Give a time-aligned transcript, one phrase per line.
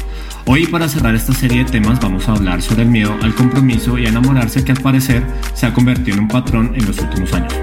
[0.47, 3.97] Hoy para cerrar esta serie de temas vamos a hablar sobre el miedo al compromiso
[3.97, 5.23] y a enamorarse que al parecer
[5.55, 7.55] se ha convertido en un patrón en los últimos años.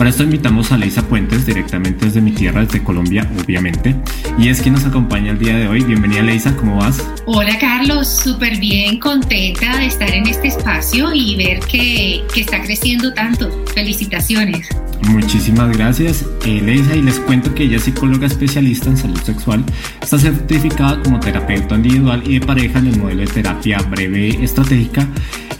[0.00, 3.94] Para esto invitamos a Leisa Puentes, directamente desde mi tierra, desde Colombia, obviamente.
[4.38, 5.84] Y es quien nos acompaña el día de hoy.
[5.84, 7.06] Bienvenida Leisa, ¿cómo vas?
[7.26, 12.62] Hola Carlos, súper bien, contenta de estar en este espacio y ver que, que está
[12.62, 13.50] creciendo tanto.
[13.74, 14.70] Felicitaciones.
[15.08, 19.64] Muchísimas gracias, eh, Leisa, y les cuento que ella es psicóloga especialista en salud sexual.
[20.00, 25.08] Está certificada como terapeuta individual y de pareja en el modelo de terapia breve estratégica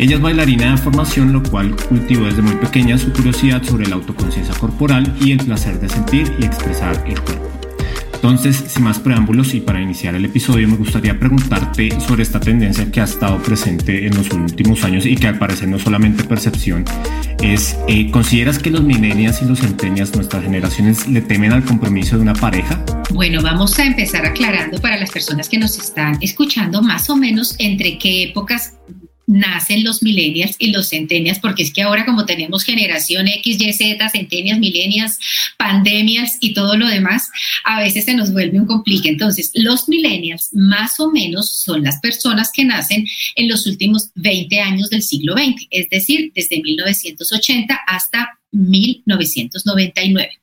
[0.00, 3.97] ella es bailarina de formación, lo cual cultivó desde muy pequeña su curiosidad sobre la
[3.97, 7.59] autoconciencia corporal y el placer de sentir y expresar el cuerpo.
[8.22, 12.92] Entonces, sin más preámbulos y para iniciar el episodio, me gustaría preguntarte sobre esta tendencia
[12.92, 16.84] que ha estado presente en los últimos años y que al parecer no solamente percepción
[17.42, 22.22] eh, ¿consideras que los millennials y los centenias, nuestras generaciones, le temen al compromiso de
[22.22, 22.84] una pareja?
[23.14, 27.54] Bueno, vamos a empezar aclarando para las personas que nos están escuchando más o menos
[27.58, 28.75] entre qué épocas
[29.30, 33.72] nacen los millennials y los centenias, porque es que ahora como tenemos generación X, Y,
[33.72, 35.18] Z, centenias, millennials,
[35.56, 37.30] pandemias y todo lo demás,
[37.64, 39.08] a veces se nos vuelve un complique.
[39.08, 44.60] Entonces, los millennials más o menos son las personas que nacen en los últimos 20
[44.60, 50.40] años del siglo XX, es decir, desde 1980 hasta 1999.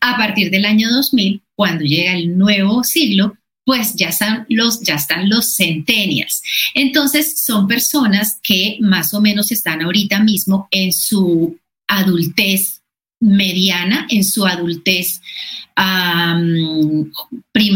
[0.00, 3.36] A partir del año 2000, cuando llega el nuevo siglo,
[3.66, 6.40] pues ya están los, ya están los centenias.
[6.72, 12.80] Entonces, son personas que más o menos están ahorita mismo en su adultez
[13.18, 15.20] mediana, en su adultez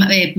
[0.08, 0.34] eh,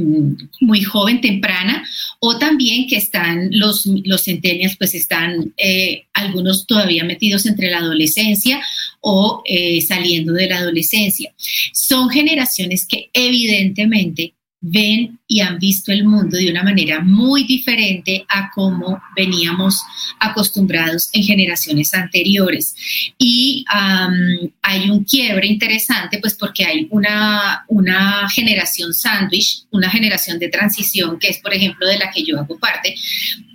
[0.62, 1.84] muy joven, temprana,
[2.22, 7.80] o también que están los, los centenias, pues están eh, algunos todavía metidos entre la
[7.80, 8.62] adolescencia
[9.02, 11.34] o eh, saliendo de la adolescencia.
[11.74, 18.24] Son generaciones que evidentemente ven y han visto el mundo de una manera muy diferente
[18.30, 19.82] a como veníamos
[20.20, 22.76] acostumbrados en generaciones anteriores.
[23.18, 30.50] Y hay un quiebre interesante, pues porque hay una, una generación sándwich, una generación de
[30.50, 32.96] transición, que es, por ejemplo, de la que yo hago parte,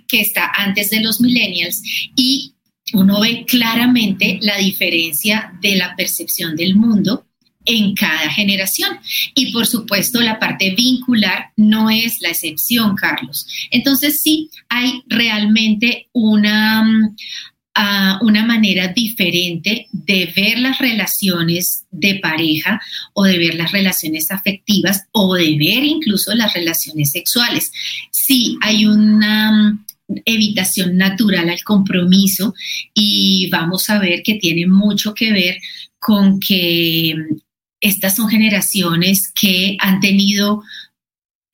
[0.07, 1.81] que está antes de los millennials
[2.15, 2.53] y
[2.93, 7.26] uno ve claramente la diferencia de la percepción del mundo
[7.67, 8.97] en cada generación.
[9.35, 13.45] Y por supuesto, la parte vincular no es la excepción, Carlos.
[13.69, 17.15] Entonces, sí, hay realmente una, mm,
[17.75, 22.81] ah, una manera diferente de ver las relaciones de pareja
[23.13, 27.71] o de ver las relaciones afectivas o de ver incluso las relaciones sexuales.
[28.11, 29.85] Sí, hay una mm,
[30.23, 32.53] evitación natural al compromiso
[32.93, 35.57] y vamos a ver que tiene mucho que ver
[35.99, 37.46] con que mm,
[37.81, 40.63] estas son generaciones que han tenido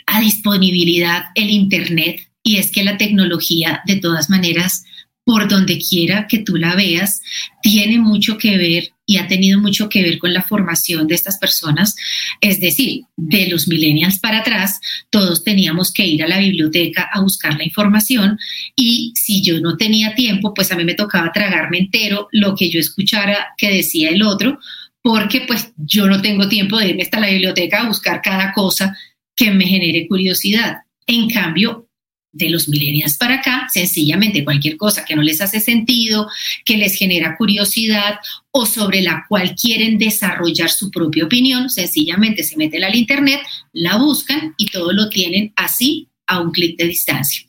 [0.06, 4.84] a disponibilidad el Internet y es que la tecnología, de todas maneras,
[5.26, 7.22] por donde quiera que tú la veas,
[7.62, 11.38] tiene mucho que ver y ha tenido mucho que ver con la formación de estas
[11.38, 11.96] personas.
[12.42, 17.22] Es decir, de los millennials para atrás, todos teníamos que ir a la biblioteca a
[17.22, 18.38] buscar la información
[18.76, 22.70] y si yo no tenía tiempo, pues a mí me tocaba tragarme entero lo que
[22.70, 24.60] yo escuchara que decía el otro
[25.04, 28.98] porque pues yo no tengo tiempo de irme hasta la biblioteca a buscar cada cosa
[29.36, 30.78] que me genere curiosidad.
[31.06, 31.90] En cambio,
[32.32, 36.28] de los millennials para acá, sencillamente cualquier cosa que no les hace sentido,
[36.66, 38.16] que les genera curiosidad
[38.50, 43.40] o sobre la cual quieren desarrollar su propia opinión, sencillamente se meten al internet,
[43.72, 47.46] la buscan y todo lo tienen así a un clic de distancia.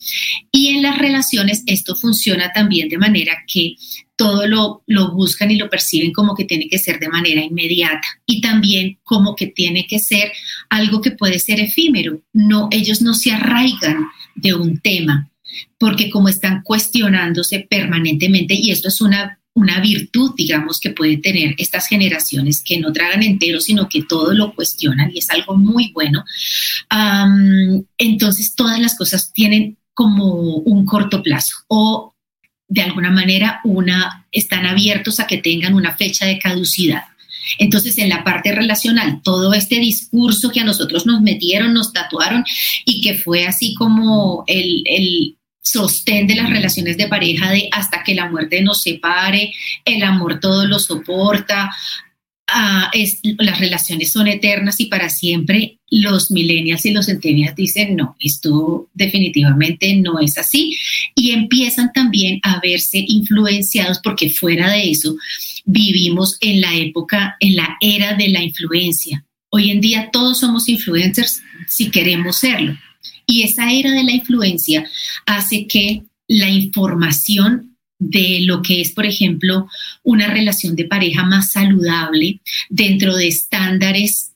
[0.53, 3.77] Y en las relaciones esto funciona también de manera que
[4.17, 8.07] todo lo, lo, buscan y lo perciben como que tiene que ser de manera inmediata
[8.27, 10.33] y también como que tiene que ser
[10.69, 12.21] algo que puede ser efímero.
[12.33, 15.31] No, ellos no se arraigan de un tema
[15.79, 21.55] porque como están cuestionándose permanentemente y esto es una una virtud, digamos, que pueden tener
[21.59, 25.93] estas generaciones que no tragan entero, sino que todo lo cuestionan y es algo muy
[25.93, 26.25] bueno.
[27.97, 32.14] entonces, todas las cosas tienen como un corto plazo o
[32.69, 37.03] de alguna manera una, están abiertos a que tengan una fecha de caducidad.
[37.59, 42.45] Entonces, en la parte relacional, todo este discurso que a nosotros nos metieron, nos tatuaron
[42.85, 48.03] y que fue así como el, el sostén de las relaciones de pareja de hasta
[48.03, 49.53] que la muerte nos separe,
[49.85, 51.71] el amor todo lo soporta,
[52.47, 57.94] ah, es, las relaciones son eternas y para siempre, los millennials y los centennials dicen,
[57.94, 60.76] no, esto definitivamente no es así
[61.14, 65.17] y empiezan también a verse influenciados porque fuera de eso
[65.64, 69.25] vivimos en la época, en la era de la influencia.
[69.50, 72.76] Hoy en día todos somos influencers si queremos serlo.
[73.26, 74.85] Y esa era de la influencia
[75.26, 79.69] hace que la información de lo que es, por ejemplo,
[80.02, 84.34] una relación de pareja más saludable dentro de estándares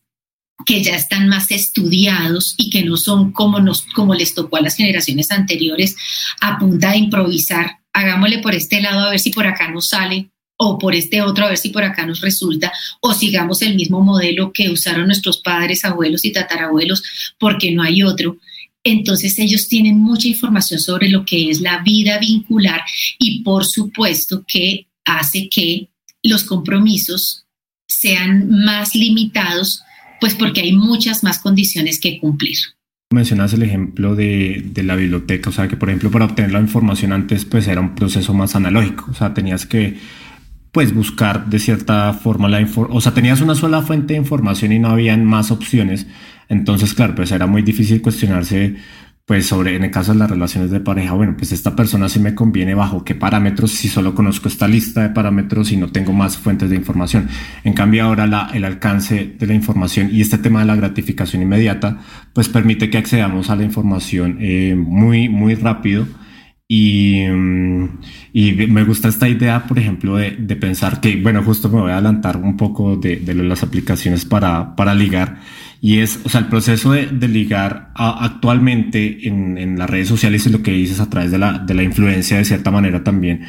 [0.67, 4.63] que ya están más estudiados y que no son como, nos, como les tocó a
[4.63, 5.97] las generaciones anteriores
[6.41, 7.79] a punta de improvisar.
[7.93, 11.47] Hagámosle por este lado a ver si por acá nos sale o por este otro
[11.47, 15.39] a ver si por acá nos resulta, o sigamos el mismo modelo que usaron nuestros
[15.39, 17.03] padres, abuelos y tatarabuelos,
[17.39, 18.37] porque no hay otro.
[18.83, 22.83] Entonces ellos tienen mucha información sobre lo que es la vida vincular
[23.19, 25.91] y por supuesto que hace que
[26.23, 27.45] los compromisos
[27.87, 29.83] sean más limitados,
[30.21, 32.57] pues porque hay muchas más condiciones que cumplir.
[33.11, 36.61] Mencionas el ejemplo de, de, la biblioteca, o sea que por ejemplo para obtener la
[36.61, 39.97] información antes pues era un proceso más analógico, o sea tenías que
[40.73, 44.73] pues buscar de cierta forma la información, o sea tenías una sola fuente de información
[44.73, 46.07] y no habían más opciones,
[46.49, 48.77] entonces, claro, pues era muy difícil cuestionarse,
[49.29, 52.19] pues sobre, en el caso de las relaciones de pareja, bueno, pues esta persona sí
[52.19, 56.15] me conviene bajo qué parámetros si solo conozco esta lista de parámetros y no tengo
[56.15, 57.29] más fuentes de información.
[57.63, 61.99] En cambio, ahora el alcance de la información y este tema de la gratificación inmediata,
[62.33, 66.07] pues permite que accedamos a la información eh, muy, muy rápido.
[66.67, 67.89] Y, mm,
[68.33, 71.91] y, me gusta esta idea, por ejemplo, de, de, pensar que, bueno, justo me voy
[71.91, 75.39] a adelantar un poco de, de las aplicaciones para, para ligar
[75.81, 80.51] y es, o sea, el proceso de, ligar actualmente en, en, las redes sociales y
[80.51, 83.43] lo que dices a través de la, de la influencia de cierta manera también.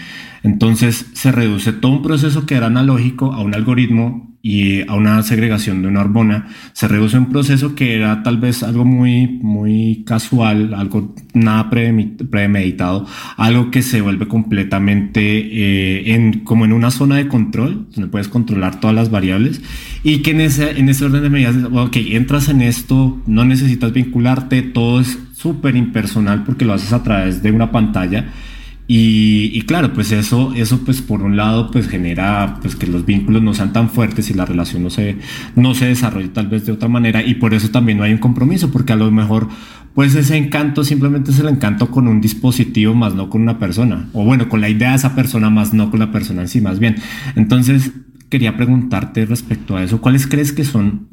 [0.43, 5.21] Entonces se reduce todo un proceso que era analógico a un algoritmo y a una
[5.23, 10.03] segregación de una hormona, se reduce un proceso que era tal vez algo muy, muy
[10.05, 13.05] casual, algo nada premeditado,
[13.35, 18.29] algo que se vuelve completamente eh, en, como en una zona de control, donde puedes
[18.29, 19.61] controlar todas las variables
[20.03, 23.91] y que en ese, en ese orden de medidas, ok, entras en esto, no necesitas
[23.91, 28.31] vincularte, todo es súper impersonal porque lo haces a través de una pantalla
[28.91, 33.43] y, claro, pues eso, eso pues por un lado pues genera pues que los vínculos
[33.43, 35.15] no sean tan fuertes y la relación no se,
[35.55, 38.17] no se desarrolle tal vez de otra manera y por eso también no hay un
[38.17, 39.47] compromiso porque a lo mejor
[39.93, 44.09] pues ese encanto simplemente es el encanto con un dispositivo más no con una persona
[44.13, 46.59] o bueno con la idea de esa persona más no con la persona en sí
[46.59, 46.95] más bien.
[47.35, 47.91] Entonces
[48.27, 51.09] quería preguntarte respecto a eso, ¿cuáles crees que son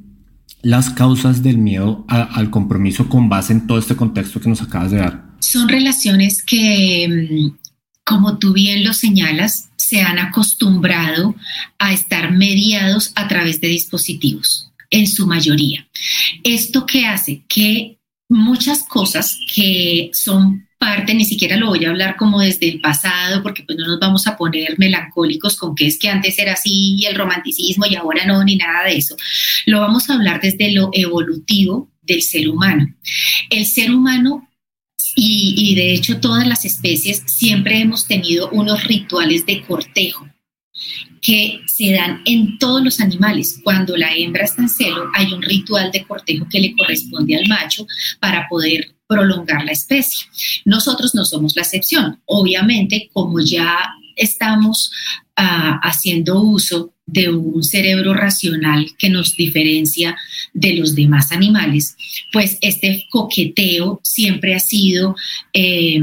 [0.62, 4.92] las causas del miedo al compromiso con base en todo este contexto que nos acabas
[4.92, 5.26] de dar?
[5.40, 7.65] Son relaciones que mm,
[8.06, 11.34] como tú bien lo señalas, se han acostumbrado
[11.78, 15.88] a estar mediados a través de dispositivos, en su mayoría.
[16.44, 17.98] Esto que hace que
[18.28, 23.42] muchas cosas que son parte, ni siquiera lo voy a hablar como desde el pasado,
[23.42, 26.94] porque pues no nos vamos a poner melancólicos con que es que antes era así
[26.96, 29.16] y el romanticismo y ahora no, ni nada de eso.
[29.66, 32.94] Lo vamos a hablar desde lo evolutivo del ser humano.
[33.50, 34.45] El ser humano
[35.18, 40.28] y, de hecho todas las especies siempre hemos tenido unos rituales de cortejo
[41.22, 43.58] que se dan en todos los animales.
[43.64, 47.48] Cuando la hembra está en celo, hay un ritual de cortejo que le corresponde al
[47.48, 47.86] macho
[48.20, 50.26] para poder prolongar la especie.
[50.66, 52.20] Nosotros no somos la excepción.
[52.26, 53.76] Obviamente, como ya
[54.16, 54.92] estamos
[55.36, 60.16] ah, haciendo uso de un cerebro racional que nos diferencia
[60.52, 61.96] de los demás animales,
[62.32, 65.14] pues este coqueteo siempre ha sido
[65.52, 66.00] eh,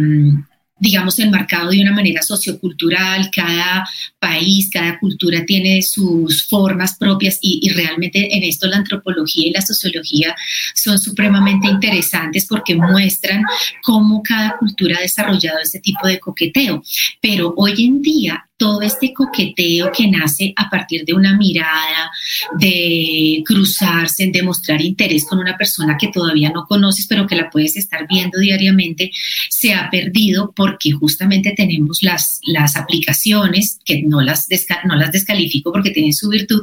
[0.83, 3.87] digamos, enmarcado de una manera sociocultural, cada
[4.19, 9.61] país, cada cultura tiene sus formas propias y, realmente en esto la antropología y la
[9.61, 10.35] sociología
[10.75, 13.43] son supremamente interesantes porque muestran
[13.81, 16.83] cómo cada cultura ha desarrollado este tipo de coqueteo.
[17.21, 22.09] Pero hoy en día todo este coqueteo que nace a partir de una mirada,
[22.57, 27.49] de cruzarse, de mostrar interés con una persona que todavía no conoces, pero que la
[27.49, 29.11] puedes estar viendo diariamente,
[29.49, 34.47] se ha perdido porque justamente tenemos las, las aplicaciones, que no las,
[34.85, 36.61] no las descalifico porque tienen su virtud,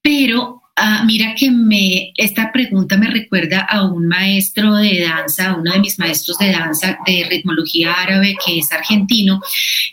[0.00, 5.72] pero Ah, mira que me, esta pregunta me recuerda a un maestro de danza, uno
[5.72, 9.40] de mis maestros de danza de ritmología árabe, que es argentino,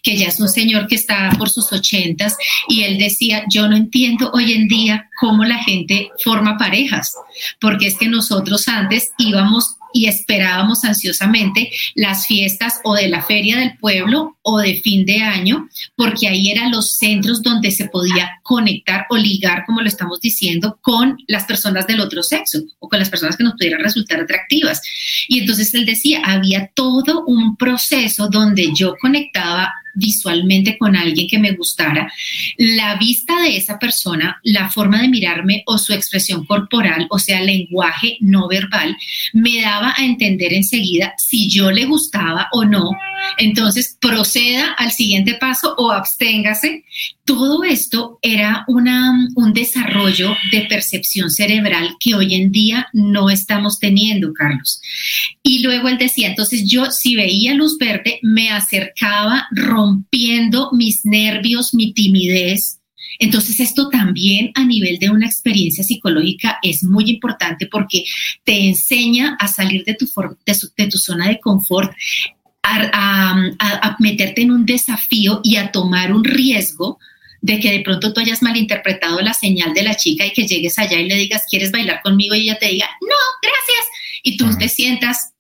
[0.02, 2.36] que ya es un señor que está por sus ochentas,
[2.68, 7.14] y él decía, yo no entiendo hoy en día cómo la gente forma parejas,
[7.60, 13.58] porque es que nosotros antes íbamos y esperábamos ansiosamente las fiestas o de la feria
[13.58, 18.30] del pueblo o de fin de año, porque ahí eran los centros donde se podía
[18.44, 23.00] conectar o ligar, como lo estamos diciendo, con las personas del otro sexo o con
[23.00, 24.82] las personas que nos pudieran resultar atractivas.
[25.28, 31.40] Y entonces él decía, había todo un proceso donde yo conectaba visualmente con alguien que
[31.40, 32.12] me gustara,
[32.58, 37.42] la vista de esa persona, la forma de mirarme o su expresión corporal, o sea,
[37.42, 38.96] lenguaje no verbal,
[39.34, 42.92] me daba a entender enseguida si yo le gustaba o no.
[43.38, 46.84] Entonces, proceda al siguiente paso o absténgase.
[47.24, 53.80] Todo esto era una, un desarrollo de percepción cerebral que hoy en día no estamos
[53.80, 54.82] teniendo, Carlos.
[55.44, 59.48] Y luego él decía, entonces yo si veía luz verde, me acercaba,
[59.82, 62.80] rompiendo mis nervios, mi timidez.
[63.20, 68.04] Entonces esto también a nivel de una experiencia psicológica es muy importante porque
[68.44, 70.08] te enseña a salir de tu,
[70.78, 71.92] de, tu zona de confort,
[72.64, 77.00] a, meterte en un desafío y a tomar un riesgo
[77.42, 80.78] de que de pronto tú hayas malinterpretado la señal de la chica y que llegues
[80.78, 82.36] allá y le digas, ¿quieres bailar conmigo?
[82.36, 83.86] Y ella te diga, no, gracias.
[84.24, 85.31] Y tú te sientas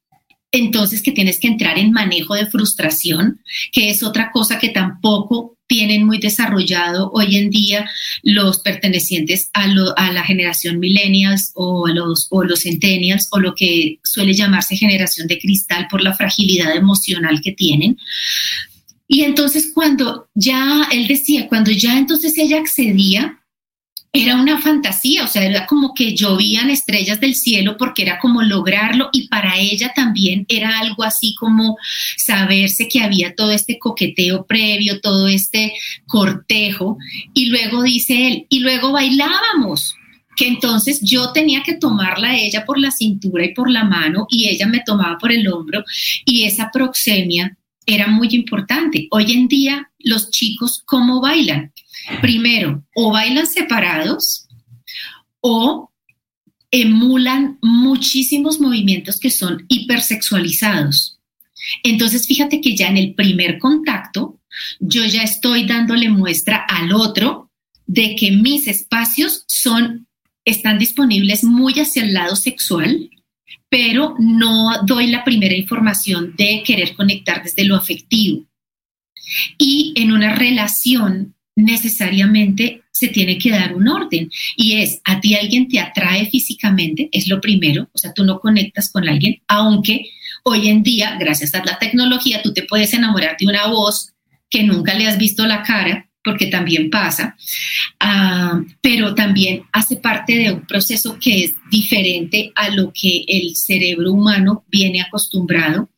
[0.52, 3.42] entonces que tienes que entrar en manejo de frustración,
[3.72, 7.90] que es otra cosa que tampoco tienen muy desarrollado hoy en día
[8.24, 14.00] los pertenecientes a, la generación millennials o a los, o los centennials o lo que
[14.04, 17.98] suele llamarse generación de cristal por la fragilidad emocional que tienen.
[19.08, 23.41] Y entonces cuando ya, él decía, cuando ya entonces ella accedía,
[24.14, 28.42] era una fantasía, o sea, era como que llovían estrellas del cielo porque era como
[28.42, 31.78] lograrlo y para ella también era algo así como
[32.18, 35.74] saberse que había todo este coqueteo previo, todo este
[36.08, 36.98] cortejo
[37.34, 39.96] y luego dice él, y luego bailábamos,
[40.36, 44.28] que entonces yo tenía que tomarla a ella por la cintura y por la mano
[44.30, 45.86] y ella me tomaba por el hombro
[46.26, 49.08] y esa proxemia era muy importante.
[49.10, 51.72] Hoy en día los chicos, ¿cómo bailan?
[52.22, 54.48] Primero, o bailan separados
[55.40, 55.92] o
[56.72, 61.20] emulan muchísimos movimientos que son hipersexualizados.
[61.84, 64.40] Entonces, fíjate que ya en el primer contacto,
[64.80, 67.52] yo ya estoy dándole muestra al otro
[67.86, 70.08] de que mis espacios son,
[70.46, 73.10] están disponibles muy hacia el lado sexual,
[73.70, 78.46] pero no doy la primera información de querer conectar desde lo afectivo.
[79.58, 84.30] Y en una relación necesariamente se tiene que dar un orden.
[84.56, 88.40] Y es a ti alguien te atrae físicamente, es lo primero, o sea, tú no
[88.40, 90.10] conectas con alguien, aunque
[90.44, 94.14] hoy en día, gracias a la tecnología, tú te puedes enamorar de una voz
[94.50, 97.36] que nunca le has visto la cara porque también pasa,
[98.00, 103.56] ah, pero también hace parte de un proceso que es diferente a lo que el
[103.56, 105.90] cerebro humano viene acostumbrado.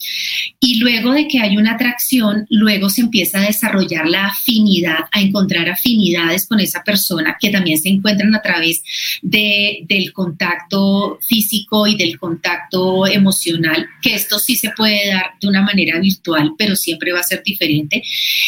[0.60, 5.20] Y luego de que hay una atracción, luego se empieza a desarrollar la afinidad, a
[5.20, 8.84] encontrar afinidades con esa persona que también se encuentran a través
[9.22, 15.48] de, del contacto físico y del contacto emocional, que esto sí se puede dar de
[15.48, 18.04] una manera virtual, pero siempre va a ser diferente.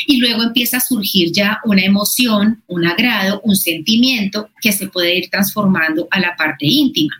[0.05, 5.17] Y luego empieza a surgir ya una emoción, un agrado, un sentimiento que se puede
[5.17, 7.15] ir transformando a la parte íntima.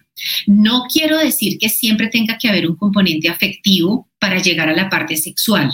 [0.48, 4.90] No quiero decir que siempre tenga que haber un componente afectivo para llegar a la
[4.90, 5.72] parte sexual,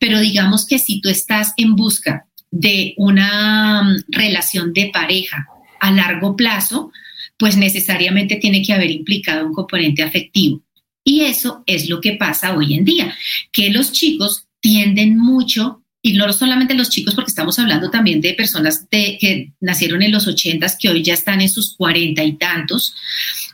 [0.00, 5.46] pero digamos que si tú estás en busca de una mm, relación de pareja
[5.80, 6.92] a largo plazo,
[7.38, 10.62] pues necesariamente tiene que haber implicado un componente afectivo.
[11.04, 13.16] Y eso es lo que pasa hoy en día,
[13.50, 18.34] que los chicos tienden mucho y no solamente los chicos, porque estamos hablando también de
[18.34, 22.94] personas que nacieron en los ochentas, que hoy ya están en sus cuarenta y tantos,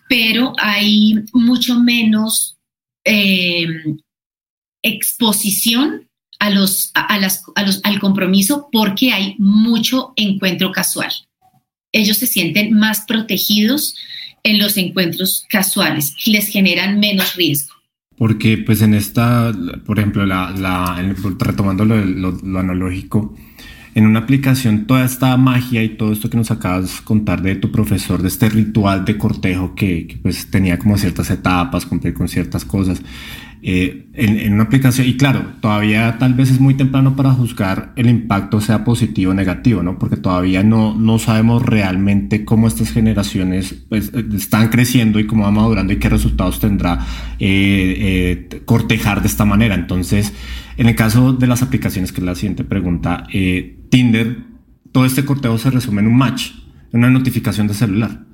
[0.09, 2.57] pero hay mucho menos
[3.05, 3.67] eh,
[4.83, 11.11] exposición a los, a, las, a los, al compromiso porque hay mucho encuentro casual.
[11.93, 13.97] Ellos se sienten más protegidos
[14.45, 17.75] en los encuentros casuales, les generan menos riesgo.
[18.17, 19.53] Porque pues en esta,
[19.87, 23.37] por ejemplo, la, la, retomando lo, lo, analógico,
[23.99, 27.57] en una aplicación toda esta magia y todo esto que nos acabas de contar de
[27.57, 32.14] tu profesor, de este ritual de cortejo que, que pues tenía como ciertas etapas, cumplir
[32.14, 33.02] con ciertas cosas,
[33.61, 35.07] eh, en, una aplicación.
[35.09, 39.35] Y claro, todavía tal vez es muy temprano para juzgar el impacto sea positivo o
[39.35, 39.99] negativo, ¿no?
[39.99, 45.55] Porque todavía no, no sabemos realmente cómo estas generaciones pues, están creciendo y cómo van
[45.55, 47.05] madurando y qué resultados tendrá
[47.41, 49.75] eh, eh, cortejar de esta manera.
[49.75, 50.33] Entonces,
[50.77, 53.27] en el caso de las aplicaciones, que es la siguiente pregunta,
[53.91, 54.38] Tinder,
[54.93, 56.53] todo este cortejo se resume en un match,
[56.93, 58.25] en una notificación de celular.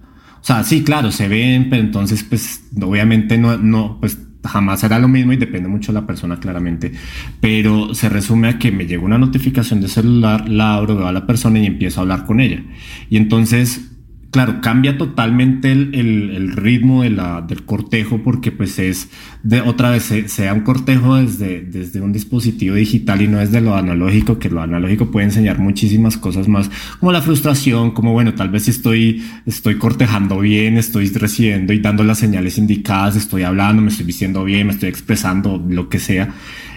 [0.40, 4.98] O sea, sí, claro, se ven, pero entonces, pues, obviamente no, no, pues jamás será
[4.98, 6.92] lo mismo y depende mucho de la persona claramente,
[7.40, 11.12] pero se resume a que me llega una notificación de celular, la abro, veo a
[11.12, 12.62] la persona y empiezo a hablar con ella.
[13.10, 13.93] Y entonces
[14.34, 19.08] claro, cambia totalmente el, ritmo de la, del cortejo porque pues es
[19.44, 23.76] de otra vez sea un cortejo desde, desde un dispositivo digital y no desde lo
[23.76, 28.48] analógico, que lo analógico puede enseñar muchísimas cosas más, como la frustración, como bueno, tal
[28.48, 33.90] vez estoy, estoy cortejando bien, estoy recibiendo y dando las señales indicadas, estoy hablando, me
[33.90, 36.34] estoy vistiendo bien, me estoy expresando, lo que sea.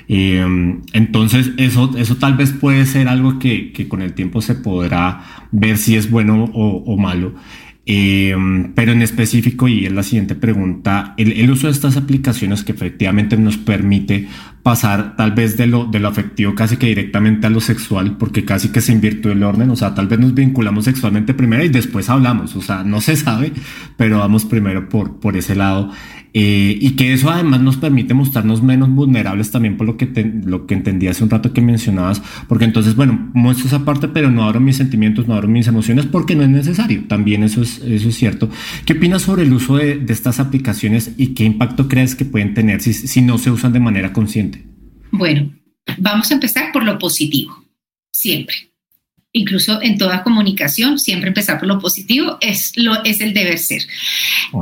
[0.07, 4.55] Em, entonces, eso, eso tal vez puede ser algo que, que, con el tiempo se
[4.55, 5.21] podrá
[5.51, 7.33] ver si es bueno o, o malo.
[7.89, 12.65] Em, pero en específico, y es la siguiente pregunta, el, el, uso de estas aplicaciones
[12.65, 14.27] que efectivamente nos permite
[14.61, 18.43] pasar tal vez de lo, de lo afectivo casi que directamente a lo sexual, porque
[18.43, 21.69] casi que se invirtió el orden, o sea, tal vez nos vinculamos sexualmente primero y
[21.69, 23.53] después hablamos, o sea, no se sabe,
[23.95, 25.89] pero vamos primero por, por ese lado.
[26.39, 30.05] Eh, y que eso además nos permite mostrarnos menos vulnerables también por lo que,
[30.45, 34.29] lo que entendí hace un rato que mencionabas, porque entonces, bueno, muestro esa parte, pero
[34.29, 37.05] no abro mis sentimientos, no abro mis emociones porque no es necesario.
[37.07, 38.51] También eso es, eso es cierto.
[38.85, 42.53] ¿Qué opinas sobre el uso de, de estas aplicaciones y qué impacto crees que pueden
[42.53, 44.63] tener si, si no se usan de manera consciente?
[45.09, 45.51] Bueno,
[45.97, 47.65] vamos a empezar por lo positivo,
[48.11, 48.55] siempre
[49.33, 53.83] incluso en toda comunicación, siempre empezar por lo positivo es, lo, es el deber ser.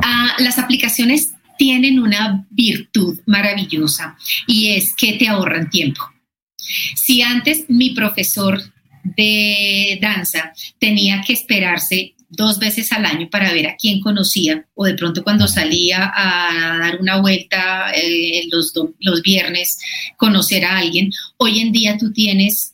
[0.04, 6.02] Ah, las aplicaciones tienen una virtud maravillosa y es que te ahorran tiempo.
[6.96, 8.62] Si antes mi profesor
[9.04, 14.86] de danza tenía que esperarse dos veces al año para ver a quién conocía o
[14.86, 19.78] de pronto cuando salía a dar una vuelta eh, los, los viernes
[20.18, 22.74] conocer a alguien, hoy en día tú tienes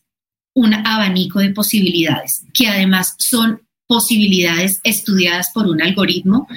[0.53, 6.47] un abanico de posibilidades que además son posibilidades estudiadas por un algoritmo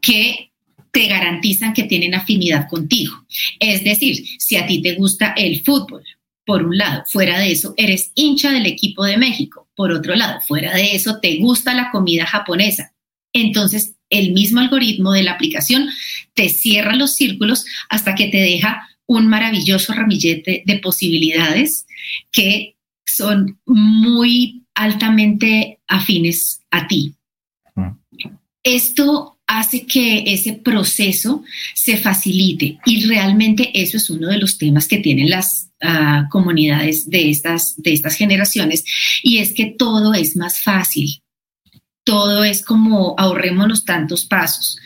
[0.00, 0.49] que
[0.92, 3.24] te garantizan que tienen afinidad contigo.
[3.58, 6.04] Es decir, si a ti te gusta el fútbol,
[6.44, 10.40] por un lado, fuera de eso, eres hincha del equipo de México, por otro lado,
[10.46, 12.92] fuera de eso, te gusta la comida japonesa.
[13.32, 15.88] Entonces, el mismo algoritmo de la aplicación
[16.34, 21.86] te cierra los círculos hasta que te deja un maravilloso ramillete de posibilidades
[22.32, 22.76] que
[23.06, 27.14] son muy altamente afines a ti.
[27.74, 27.90] Mm.
[28.62, 31.42] Esto hace que ese proceso
[31.74, 32.78] se facilite.
[32.86, 37.74] Y realmente eso es uno de los temas que tienen las ah, comunidades de estas,
[37.76, 38.84] de estas generaciones.
[39.22, 41.20] Y es que todo es más fácil,
[42.04, 44.78] todo es como ahorrémonos tantos pasos.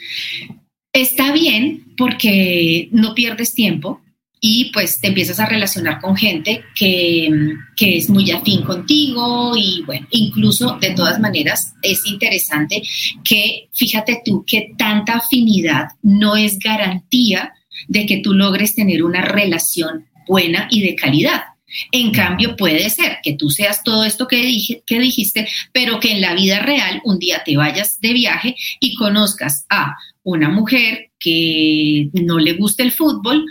[0.95, 4.01] Está bien porque no pierdes tiempo,
[4.47, 7.31] y pues te empiezas a relacionar con gente que,
[7.75, 12.83] que, es muy afín contigo y bueno, incluso de todas maneras es interesante
[13.25, 17.55] que fíjate tú que tanta afinidad no es garantía
[17.89, 21.45] de que tú logres tener una relación buena y de calidad.
[21.91, 26.13] En cambio, puede ser que tú seas todo esto que, dije, que dijiste, pero que
[26.13, 31.13] en la vida real un día te vayas de viaje y conozcas a una mujer
[31.19, 33.47] que no le gusta el fútbol,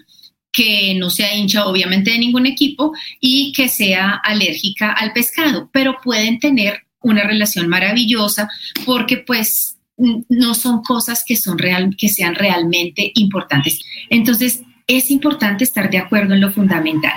[0.53, 5.97] que no sea hincha obviamente de ningún equipo y que sea alérgica al pescado, pero
[6.01, 8.47] pueden tener una relación maravillosa
[8.85, 13.81] porque pues no son cosas que son real, que sean realmente importantes.
[14.09, 17.13] Entonces, es importante estar de acuerdo en lo fundamental.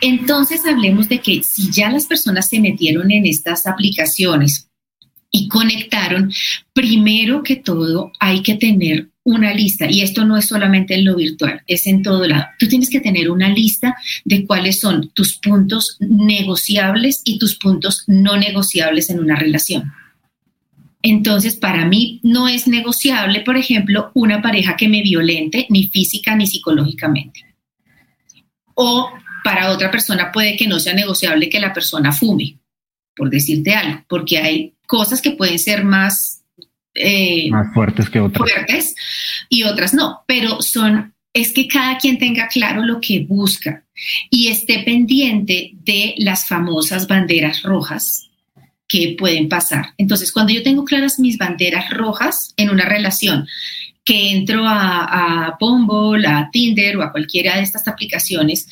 [0.00, 4.68] Entonces, hablemos de que si ya las personas se metieron en estas aplicaciones
[5.30, 6.32] y conectaron,
[6.72, 11.14] primero que todo hay que tener una lista, y esto no es solamente en lo
[11.14, 12.46] virtual, es en todo lado.
[12.58, 18.04] Tú tienes que tener una lista de cuáles son tus puntos negociables y tus puntos
[18.06, 19.92] no negociables en una relación.
[21.02, 26.34] Entonces, para mí no es negociable, por ejemplo, una pareja que me violente ni física
[26.36, 27.44] ni psicológicamente.
[28.74, 29.10] O
[29.44, 32.58] para otra persona puede que no sea negociable que la persona fume,
[33.16, 36.41] por decirte algo, porque hay cosas que pueden ser más
[36.94, 38.50] eh, más fuertes que otras.
[38.50, 38.94] Fuertes
[39.48, 43.84] y otras no, pero son, es que cada quien tenga claro lo que busca
[44.30, 48.28] y esté pendiente de las famosas banderas rojas
[48.88, 49.94] que pueden pasar.
[49.96, 53.46] Entonces, cuando yo tengo claras mis banderas rojas en una relación,
[54.04, 58.68] que entro a, a Bumble, a Tinder o a cualquiera de estas aplicaciones,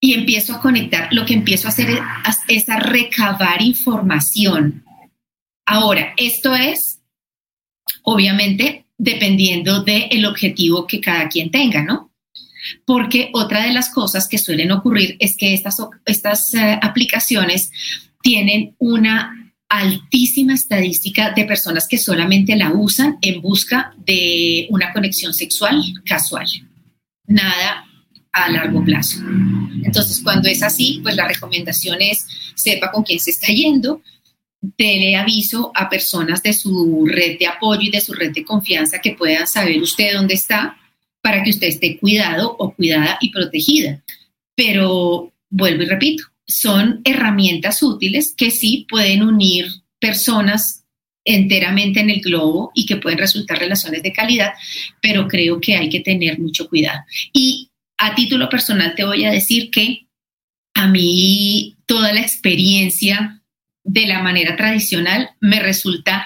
[0.00, 2.00] y empiezo a conectar, lo que empiezo a hacer es,
[2.48, 4.84] es, a recabar información.
[5.66, 6.87] Ahora, esto es
[8.10, 12.10] obviamente dependiendo del objetivo que cada quien tenga, ¿no?
[12.84, 17.70] Porque otra de las cosas que suelen ocurrir es que estas, estas eh, aplicaciones
[18.22, 25.34] tienen una altísima estadística de personas que solamente la usan en busca de una conexión
[25.34, 26.48] sexual casual,
[27.26, 27.84] nada
[28.32, 29.18] a largo plazo.
[29.84, 34.00] Entonces, cuando es así, pues la recomendación es sepa con quién se está yendo,
[34.60, 39.00] dele aviso a personas de su red de apoyo y de su red de confianza
[39.00, 40.76] que puedan saber usted dónde está
[41.20, 44.02] para que usted esté cuidado o cuidada y protegida.
[44.54, 49.66] Pero vuelvo y repito, son herramientas útiles que sí pueden unir
[50.00, 50.84] personas
[51.24, 54.54] enteramente en el globo y que pueden resultar relaciones de calidad,
[55.02, 57.00] pero creo que hay que tener mucho cuidado.
[57.32, 60.06] Y a título personal te voy a decir que
[60.74, 63.37] a mí toda la experiencia
[63.88, 66.24] de la manera tradicional me resulta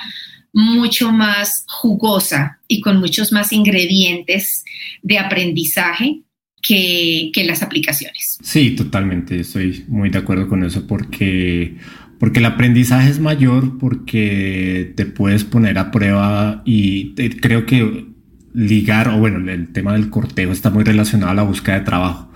[0.52, 4.64] mucho más jugosa y con muchos más ingredientes
[5.02, 6.22] de aprendizaje
[6.60, 8.38] que, las aplicaciones.
[8.42, 11.76] Sí, totalmente, estoy muy de acuerdo con eso porque,
[12.18, 18.06] porque el aprendizaje es mayor, porque te puedes poner a prueba y creo que
[18.52, 22.31] ligar, o bueno, el tema del cortejo está muy relacionado a la búsqueda de trabajo.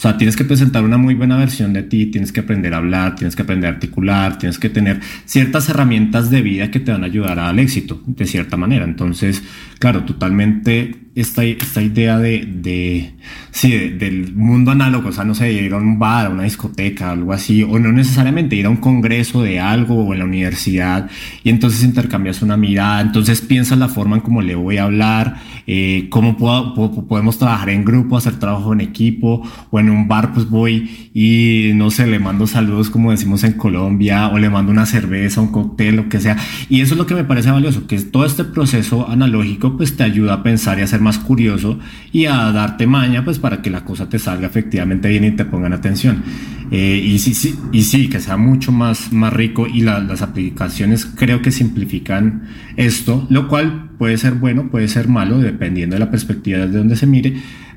[0.00, 2.78] O sea, tienes que presentar una muy buena versión de ti, tienes que aprender a
[2.78, 6.90] hablar, tienes que aprender a articular, tienes que tener ciertas herramientas de vida que te
[6.90, 8.86] van a ayudar al éxito, de cierta manera.
[8.86, 9.42] Entonces,
[9.80, 13.14] claro, totalmente esta, esta idea de, de
[13.50, 17.10] sí, del mundo análogo, o sea, no sé, ir a un bar, a una discoteca,
[17.10, 21.10] algo así, o no necesariamente ir a un congreso de algo o en la universidad,
[21.42, 25.36] y entonces intercambias una mirada, entonces piensas la forma en cómo le voy a hablar,
[25.66, 26.74] eh, cómo puedo,
[27.06, 31.72] podemos trabajar en grupo, hacer trabajo en equipo, o en un bar pues voy y
[31.74, 35.48] no sé, le mando saludos como decimos en Colombia, o le mando una cerveza, un
[35.48, 36.36] cóctel, lo que sea,
[36.68, 40.04] y eso es lo que me parece valioso, que todo este proceso analógico pues te
[40.04, 41.78] ayuda a pensar y a ser más curioso
[42.12, 45.44] y a darte maña pues para que la cosa te salga efectivamente bien y te
[45.44, 46.22] pongan atención.
[46.70, 51.42] Eh, y, sí, y sí, que sea mucho más, más rico y las aplicaciones creo
[51.42, 52.44] que simplifican
[52.76, 56.94] esto, lo cual puede ser bueno, puede ser malo, dependiendo de la perspectiva desde donde
[56.94, 57.34] se mire,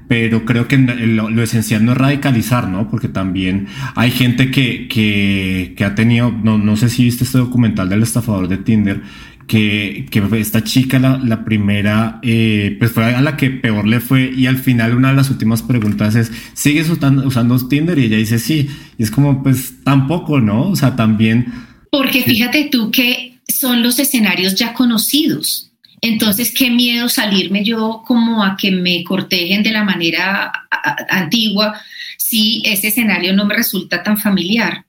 [0.08, 2.90] pero creo que lo, esencial no es radicalizar, ¿no?
[2.90, 7.40] Porque también hay gente que, que, que ha tenido, no, no sé si viste este
[7.40, 9.02] documental del estafador de Tinder,
[9.48, 14.00] que, que esta chica, la, la primera, eh, pues fue a la que peor le
[14.00, 17.98] fue y al final una de las últimas preguntas es, ¿sigues usando, usando Tinder?
[18.00, 18.70] Y ella dice, sí.
[18.98, 20.70] Y es como, pues tampoco, ¿no?
[20.70, 21.54] O sea, también...
[21.92, 25.72] Porque fíjate tú que son los escenarios ya conocidos.
[26.02, 30.52] Entonces, qué miedo salirme yo como a que me cortejen de la manera
[31.10, 31.80] antigua
[32.18, 34.86] si ese escenario no me resulta tan familiar.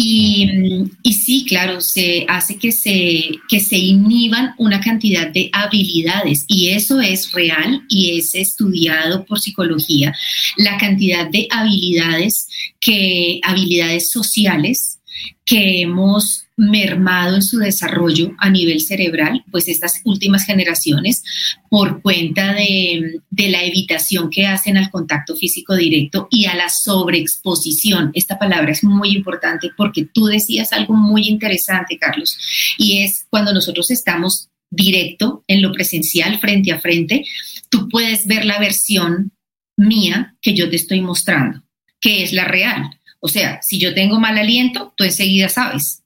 [0.00, 6.68] Y, sí, claro, se hace que se, que se inhiban una cantidad de habilidades y
[6.68, 10.14] eso es real y es estudiado por psicología.
[10.56, 15.00] La cantidad de habilidades que, habilidades sociales
[15.44, 21.22] que hemos mermado en su desarrollo a nivel cerebral, pues estas últimas generaciones,
[21.70, 28.10] por cuenta de, la evitación que hacen al contacto físico directo y a la sobreexposición.
[28.12, 32.36] Esta palabra es muy importante porque tú decías algo muy interesante, Carlos,
[32.76, 37.24] y es cuando nosotros estamos directo en lo presencial, frente a frente,
[37.70, 39.32] tú puedes ver la versión
[39.76, 41.62] mía que yo te estoy mostrando,
[42.00, 42.98] que es la real.
[43.20, 46.02] O sea, si yo tengo mal aliento, tú enseguida sabes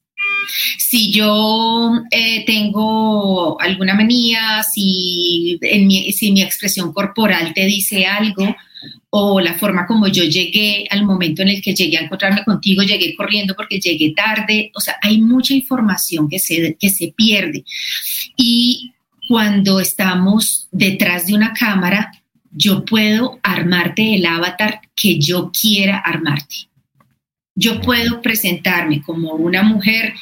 [0.77, 8.55] si yo eh, tengo alguna manía, si, mi, si mi expresión corporal te dice algo,
[9.15, 12.81] o la forma como yo llegué al momento en el que llegué a encontrarme contigo,
[12.81, 17.63] llegué corriendo porque llegué tarde, o sea, hay mucha información que se, que se pierde.
[18.35, 18.93] Y
[19.27, 22.11] cuando estamos detrás de una cámara,
[22.51, 26.67] yo puedo armarte el avatar que yo quiera armarte.
[27.55, 30.15] Yo puedo presentarme como una mujer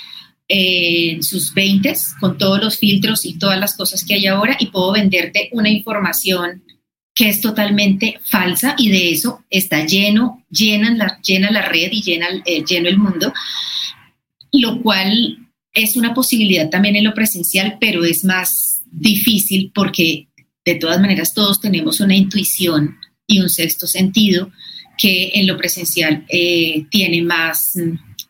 [0.53, 4.65] en sus 20 con todos los filtros y todas las cosas que hay ahora y
[4.65, 6.61] puedo venderte una información
[7.15, 12.01] que es totalmente falsa y de eso está lleno, llena la, llena la red y
[12.01, 13.33] llena, eh, lleno el mundo,
[14.51, 15.37] lo cual
[15.73, 20.27] es una posibilidad también en lo presencial, pero es más difícil porque
[20.65, 24.51] de todas maneras todos tenemos una intuición y un sexto sentido
[24.97, 27.73] que en lo presencial eh, tiene más,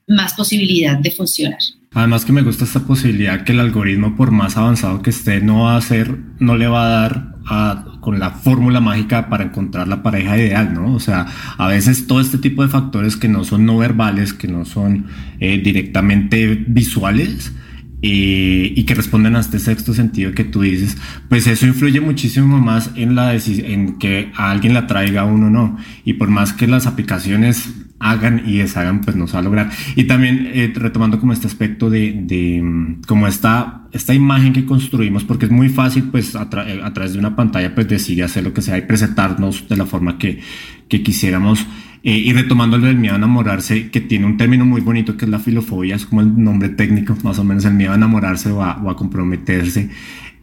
[0.07, 1.59] más posibilidad de funcionar.
[1.93, 5.63] Además que me gusta esta posibilidad que el algoritmo, por más avanzado que esté, no
[5.63, 9.89] va a ser, no le va a dar a, con la fórmula mágica para encontrar
[9.89, 10.95] la pareja ideal, ¿no?
[10.95, 11.27] O sea,
[11.57, 15.07] a veces todo este tipo de factores que no son no verbales, que no son
[15.41, 17.51] eh, directamente visuales,
[18.03, 20.97] eh, y que responden a este sexto sentido que tú dices,
[21.29, 25.77] pues eso influye muchísimo más en la en que a alguien la traiga uno no.
[26.05, 27.69] Y por más que las aplicaciones
[28.01, 29.69] hagan y deshagan, pues no se va a lograr.
[29.95, 34.65] Y también eh, retomando como este aspecto de, de mm, como esta, esta imagen que
[34.65, 38.23] construimos, porque es muy fácil pues a, eh, a, través de una pantalla pues decir
[38.23, 40.39] hacer lo que sea y presentarnos de la forma que,
[40.89, 41.65] que quisiéramos.
[42.03, 45.25] Eh, y retomando lo del miedo a enamorarse, que tiene un término muy bonito que
[45.25, 48.49] es la filofobia, es como el nombre técnico, más o menos el miedo a enamorarse
[48.49, 49.91] o a, o a comprometerse.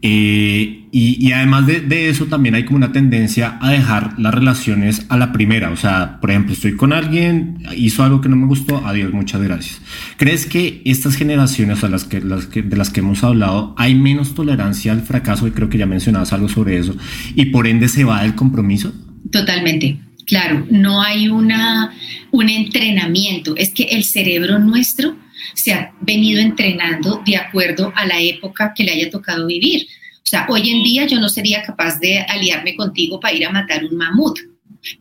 [0.00, 5.16] Eh, y, además de, eso también hay como una tendencia a dejar las relaciones a
[5.16, 5.70] la primera.
[5.70, 9.42] O sea, por ejemplo, estoy con alguien, hizo algo que no me gustó, adiós, muchas
[9.42, 9.80] gracias.
[10.16, 13.94] ¿Crees que estas generaciones a las que, las que, de las que hemos hablado hay
[13.94, 15.46] menos tolerancia al fracaso?
[15.46, 16.96] Y creo que ya mencionabas algo sobre eso.
[17.34, 18.92] Y por ende se va del compromiso.
[19.30, 20.08] Totalmente.
[20.28, 21.94] Claro, no hay una,
[22.30, 23.56] un entrenamiento.
[23.56, 25.16] Es que el cerebro nuestro
[25.54, 29.86] se ha venido entrenando de acuerdo a la época que le haya tocado vivir.
[30.18, 33.50] O sea, hoy en día yo no sería capaz de aliarme contigo para ir a
[33.50, 34.38] matar un mamut,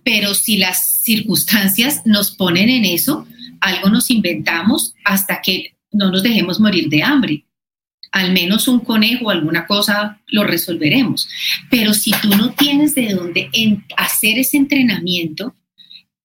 [0.01, 3.27] pero si las circunstancias nos ponen en eso,
[3.59, 7.45] algo nos inventamos hasta que no nos dejemos morir de hambre.
[8.12, 11.28] Al menos un conejo alguna cosa lo resolveremos.
[11.70, 13.50] Pero si tú no tienes de dónde
[13.96, 15.56] hacer ese entrenamiento,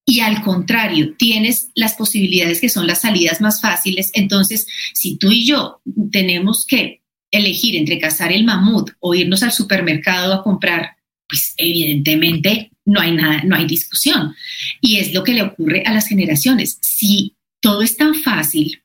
[0.05, 4.11] y al contrario, tienes las posibilidades que son las salidas más fáciles.
[4.15, 9.53] Entonces, si tú y yo tenemos que elegir entre cazar el mamut o irnos al
[9.53, 10.97] supermercado a comprar,
[11.29, 14.35] pues evidentemente no hay nada, no hay discusión.
[14.81, 16.79] Y es lo que le ocurre a las generaciones.
[16.83, 18.82] Si todo es tan fácil,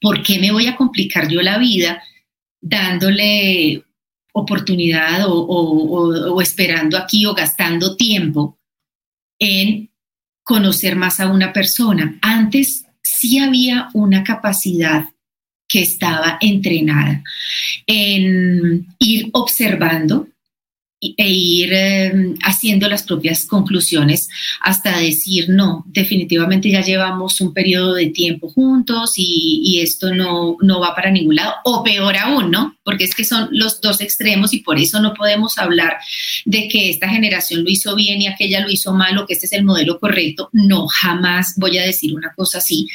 [0.00, 2.02] ¿por qué me voy a complicar yo la vida
[2.60, 3.84] dándole
[4.32, 8.58] oportunidad o, esperando aquí o gastando tiempo
[9.38, 9.90] en
[10.42, 12.18] conocer más a una persona.
[12.20, 15.06] Antes sí había una capacidad
[15.66, 17.24] que estaba entrenada
[17.86, 20.28] en ir observando
[20.98, 24.28] e ir em, haciendo las propias conclusiones
[24.62, 30.80] hasta decir, no, definitivamente ya llevamos un periodo de tiempo juntos y, esto no, no
[30.80, 32.76] va para ningún lado, o peor aún, ¿no?
[32.82, 35.98] Porque es que son los dos extremos y por eso no podemos hablar
[36.46, 39.46] de que esta generación lo hizo bien y aquella lo hizo mal o que este
[39.46, 40.48] es el modelo correcto.
[40.52, 42.86] No, jamás voy a decir una cosa así.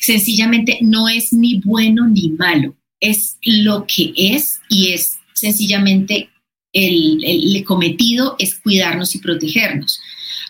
[0.00, 6.29] Sencillamente no es ni bueno ni malo, es lo que es y es sencillamente
[6.72, 10.00] el, cometido es cuidarnos y protegernos.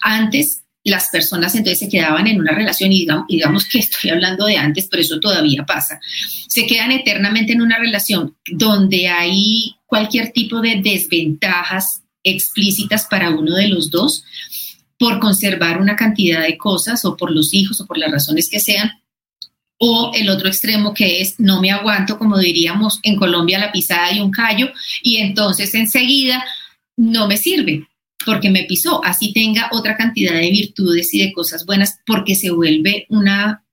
[0.03, 4.57] Antes las personas entonces se quedaban en una relación y digamos, que estoy hablando de
[4.57, 6.01] antes, pero eso todavía pasa.
[6.49, 13.55] Se quedan eternamente en una relación donde hay cualquier tipo de desventajas explícitas para uno
[13.55, 14.25] de los dos
[14.99, 18.61] por conservar una cantidad de cosas o por los hijos o por las razones que
[18.61, 19.00] sean
[19.83, 24.13] o el otro extremo que es no me aguanto, como diríamos en Colombia, la pisada
[24.13, 24.71] y un callo,
[25.03, 26.45] y entonces enseguida
[26.97, 27.87] no me sirve
[28.25, 32.51] porque me pisó, así tenga otra cantidad de virtudes y de cosas buenas, porque se
[32.51, 33.65] vuelve una,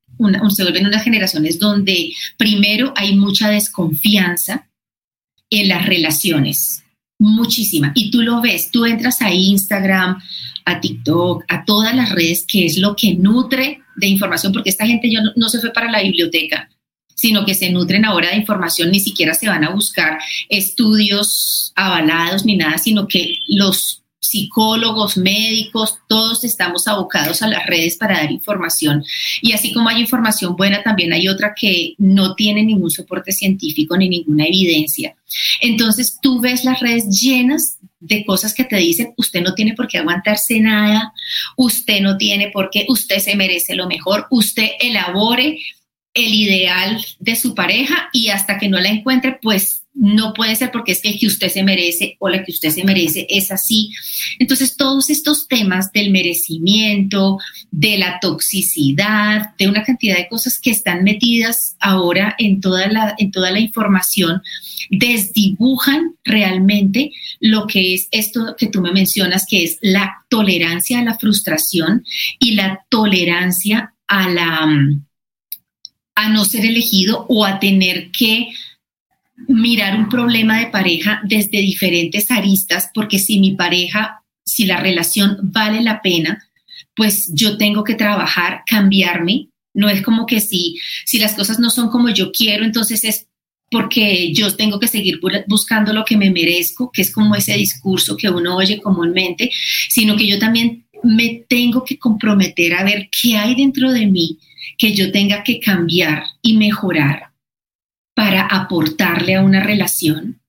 [0.49, 4.69] se vuelven unas generaciones donde primero hay mucha desconfianza
[5.49, 6.83] en las relaciones,
[7.19, 10.21] muchísima, y tú lo ves, tú entras a Instagram,
[10.67, 14.85] a TikTok, a todas las redes, que es lo que nutre de información, porque esta
[14.85, 16.69] gente no, no se fue para la biblioteca,
[17.15, 22.45] sino que se nutren ahora de información, ni siquiera se van a buscar estudios avalados
[22.45, 28.31] ni nada, sino que los psicólogos, médicos, todos estamos abocados a las redes para dar
[28.31, 29.05] información.
[29.41, 33.95] Y así como hay información buena, también hay otra que no tiene ningún soporte científico
[33.95, 35.15] ni ninguna evidencia.
[35.61, 39.87] Entonces tú ves las redes llenas de cosas que te dicen, usted no tiene por
[39.87, 41.13] qué aguantarse nada,
[41.55, 45.59] usted no tiene por qué, usted se merece lo mejor, usted elabore
[46.13, 50.71] el ideal de su pareja y hasta que no la encuentre, pues no puede ser
[50.71, 53.89] porque es que que usted se merece o la que usted se merece es así.
[54.37, 57.39] Entonces, todos estos temas del merecimiento,
[57.71, 63.15] de la toxicidad, de una cantidad de cosas que están metidas ahora en toda la,
[63.17, 64.41] en toda la información,
[64.91, 71.03] desdibujan realmente lo que es esto que tú me mencionas, que es la tolerancia a
[71.03, 72.05] la frustración
[72.39, 74.67] y la tolerancia a la
[76.17, 78.49] a no ser elegido o a tener que
[79.47, 85.37] mirar un problema de pareja desde diferentes aristas, porque si mi pareja, si la relación
[85.41, 86.43] vale la pena,
[86.95, 89.49] pues yo tengo que trabajar, cambiarme.
[89.73, 93.27] No es como que si, si las cosas no son como yo quiero, entonces es
[93.69, 98.15] porque yo tengo que seguir buscando lo que me merezco, que es como ese discurso
[98.15, 99.51] que uno oye comúnmente,
[99.89, 104.39] sino que yo también me tengo que comprometer a ver qué hay dentro de mí
[104.77, 107.31] que yo tenga que cambiar y mejorar
[108.17, 110.41] para aportarle a una relación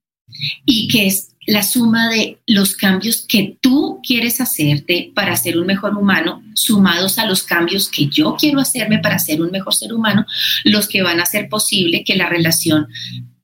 [0.64, 5.66] y que es la suma de los cambios que tú quieres hacerte para ser un
[5.66, 9.92] mejor humano, sumados a los cambios que yo quiero hacerme para ser un mejor ser
[9.92, 10.24] humano,
[10.64, 12.86] los que van a hacer posible que la relación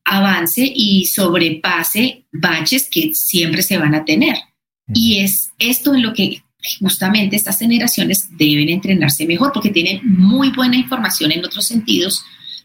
[0.06, 4.36] avance y sobrepase baches que siempre se van a tener.
[4.94, 6.42] Y es esto en lo que
[6.80, 12.24] justamente estas generaciones deben entrenarse mejor porque tienen muy buena información en otros sentidos,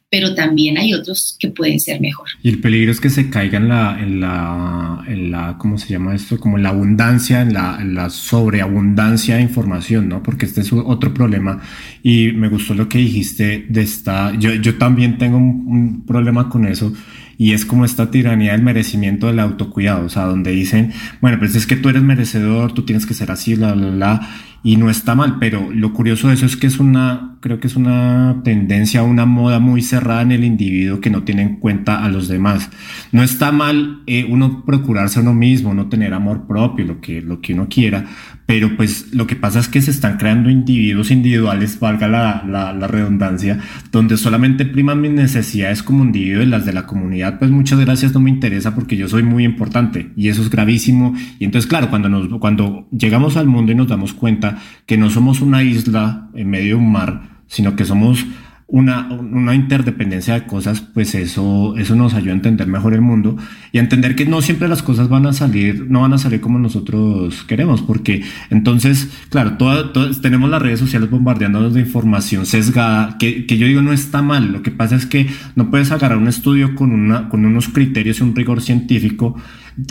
[0.10, 2.28] pero también hay otros que pueden ser mejor.
[2.42, 5.90] Y el peligro es que se caiga en la, en la, en la ¿cómo se
[5.90, 6.40] llama esto?
[6.40, 10.24] Como en la abundancia, en la, la sobreabundancia de información, ¿no?
[10.24, 11.62] Porque este es otro problema.
[12.02, 16.50] Y me gustó lo que dijiste de esta, yo, yo también tengo un, un problema
[16.50, 16.92] con eso
[17.40, 20.92] y es como esta tiranía del merecimiento del autocuidado, o sea, donde dicen,
[21.22, 24.30] bueno, pues es que tú eres merecedor, tú tienes que ser así, la, la, la,
[24.64, 27.68] y no está mal, pero lo curioso de eso es que es una, creo que
[27.68, 32.04] es una tendencia, una moda muy cerrada en el individuo que no tiene en cuenta
[32.04, 32.70] a los demás.
[33.12, 37.22] No está mal eh, uno procurarse a uno mismo, no tener amor propio, lo que,
[37.22, 38.06] lo que uno quiera,
[38.46, 42.74] pero pues lo que pasa es que se están creando individuos individuales, valga la, la,
[42.74, 43.60] la redundancia,
[43.92, 48.14] donde solamente priman mis necesidades como individuo y las de la comunidad, pues muchas gracias
[48.14, 51.14] no me interesa porque yo soy muy importante y eso es gravísimo.
[51.38, 54.49] Y entonces, claro, cuando, nos, cuando llegamos al mundo y nos damos cuenta
[54.86, 58.26] que no somos una isla en medio de un mar, sino que somos
[58.72, 63.36] una, una, interdependencia de cosas, pues eso, eso nos ayuda a entender mejor el mundo
[63.72, 66.40] y a entender que no siempre las cosas van a salir, no van a salir
[66.40, 73.18] como nosotros queremos, porque entonces, claro, todas tenemos las redes sociales bombardeándonos de información sesgada,
[73.18, 76.20] que, que, yo digo no está mal, lo que pasa es que no puedes agarrar
[76.20, 79.36] un estudio con, una, con unos criterios y un rigor científico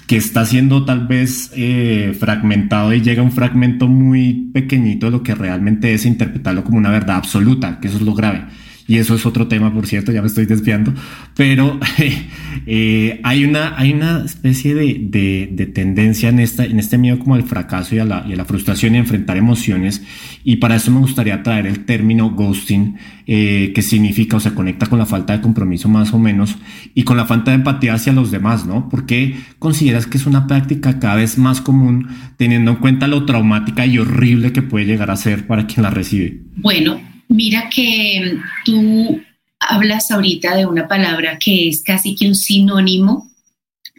[0.07, 5.23] que está siendo tal vez eh, fragmentado y llega un fragmento muy pequeñito de lo
[5.23, 8.47] que realmente es interpretarlo como una verdad absoluta, que eso es lo grave.
[8.89, 10.95] Y eso es otro tema, por cierto, ya me estoy desviando,
[11.37, 11.79] pero
[12.67, 17.35] eh, hay, una, hay una especie de, de, tendencia en, esta, en este miedo como
[17.35, 20.03] al fracaso y a, la, a la frustración y enfrentar emociones.
[20.43, 22.97] Y para eso me gustaría traer el término ghosting,
[23.27, 26.57] eh, que significa o se conecta con la falta de compromiso más o menos
[26.95, 28.89] y con la falta de empatía hacia los demás, ¿no?
[28.89, 33.27] ¿Por qué consideras que es una práctica cada vez más común teniendo en cuenta lo
[33.27, 36.41] traumática y horrible que puede llegar a ser para quien la recibe?
[36.57, 39.21] Bueno, Mira que tú
[39.61, 43.31] hablas ahorita de una palabra que es casi que un sinónimo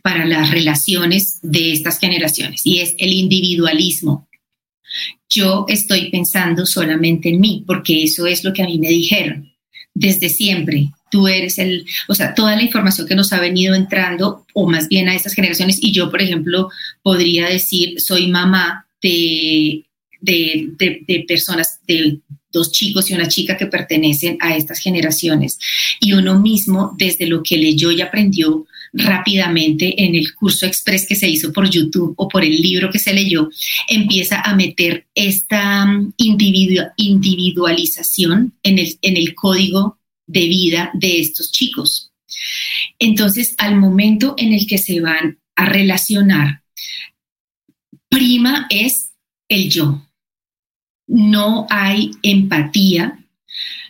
[0.01, 4.27] para las relaciones de estas generaciones y es el individualismo.
[5.29, 9.53] Yo estoy pensando solamente en mí porque eso es lo que a mí me dijeron
[9.93, 10.89] desde siempre.
[11.11, 14.87] Tú eres el, o sea, toda la información que nos ha venido entrando, o más
[14.87, 16.69] bien a estas generaciones, y yo, por ejemplo,
[17.01, 19.85] podría decir, soy mamá de,
[20.21, 22.19] de, de, de personas, de
[22.51, 25.59] dos chicos y una chica que pertenecen a estas generaciones.
[25.99, 31.15] Y uno mismo, desde lo que leyó y aprendió rápidamente en el curso express que
[31.15, 33.49] se hizo por YouTube o por el libro que se leyó,
[33.87, 41.51] empieza a meter esta mm, individualización en el, en el código de vida de estos
[41.51, 42.09] chicos.
[42.99, 46.61] Entonces, al momento en el que se van a relacionar,
[48.09, 49.11] prima es
[49.47, 50.05] el yo,
[51.09, 53.19] no hay empatía,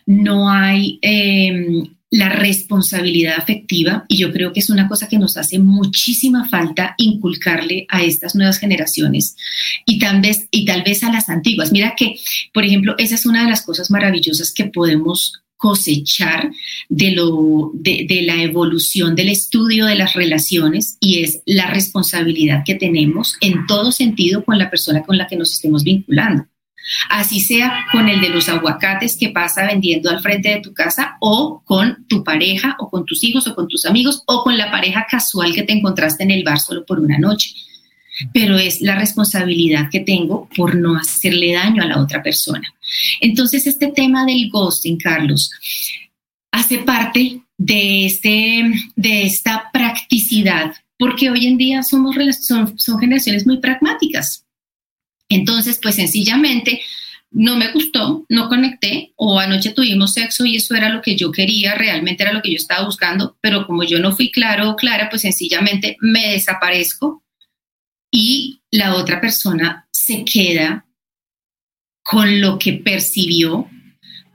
[0.05, 5.37] no hay em, la responsabilidad afectiva y yo creo que es una cosa que nos
[5.37, 9.35] hace muchísima falta inculcarle a estas nuevas generaciones
[9.85, 11.71] y tal vez, y tal vez a las antiguas.
[11.71, 12.15] Mira que,
[12.53, 16.51] por ejemplo, esa es una de las cosas maravillosas que podemos cosechar
[16.87, 17.15] de,
[18.07, 23.67] de, la evolución del estudio de las relaciones y es la responsabilidad que tenemos en
[23.67, 26.45] todo sentido con la persona con la que nos estemos vinculando.
[27.09, 31.17] Así sea con el de los aguacates que pasa vendiendo al frente de tu casa
[31.19, 34.71] o con tu pareja o con tus hijos o con tus amigos o con la
[34.71, 37.51] pareja casual que te encontraste en el bar solo por una noche.
[38.33, 42.67] Pero es la responsabilidad que tengo por no hacerle daño a la otra persona.
[43.21, 45.51] Entonces, este tema del ghosting, Carlos,
[46.51, 53.45] hace parte de, este, de esta practicidad, porque hoy en día somos, son, son generaciones
[53.45, 54.45] muy pragmáticas.
[55.29, 56.81] Entonces, pues sencillamente
[57.31, 61.31] no me gustó, no conecté o anoche tuvimos sexo y eso era lo que yo
[61.31, 64.75] quería, realmente era lo que yo estaba buscando, pero como yo no fui claro o
[64.75, 67.23] clara, pues sencillamente me desaparezco
[68.11, 70.87] y la otra persona se queda
[72.01, 73.69] con lo que percibió,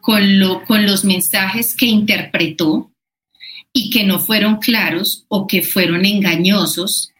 [0.01, 2.92] con, lo, con los mensajes que interpretó
[3.72, 7.13] y que no fueron claros o que fueron engañosos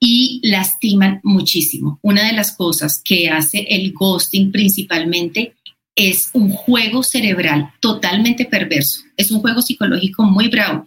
[0.00, 1.98] y lastiman muchísimo.
[2.02, 5.54] Una de las cosas que hace el ghosting principalmente
[5.94, 9.00] es un juego cerebral totalmente perverso.
[9.16, 10.86] Es un juego psicológico muy bravo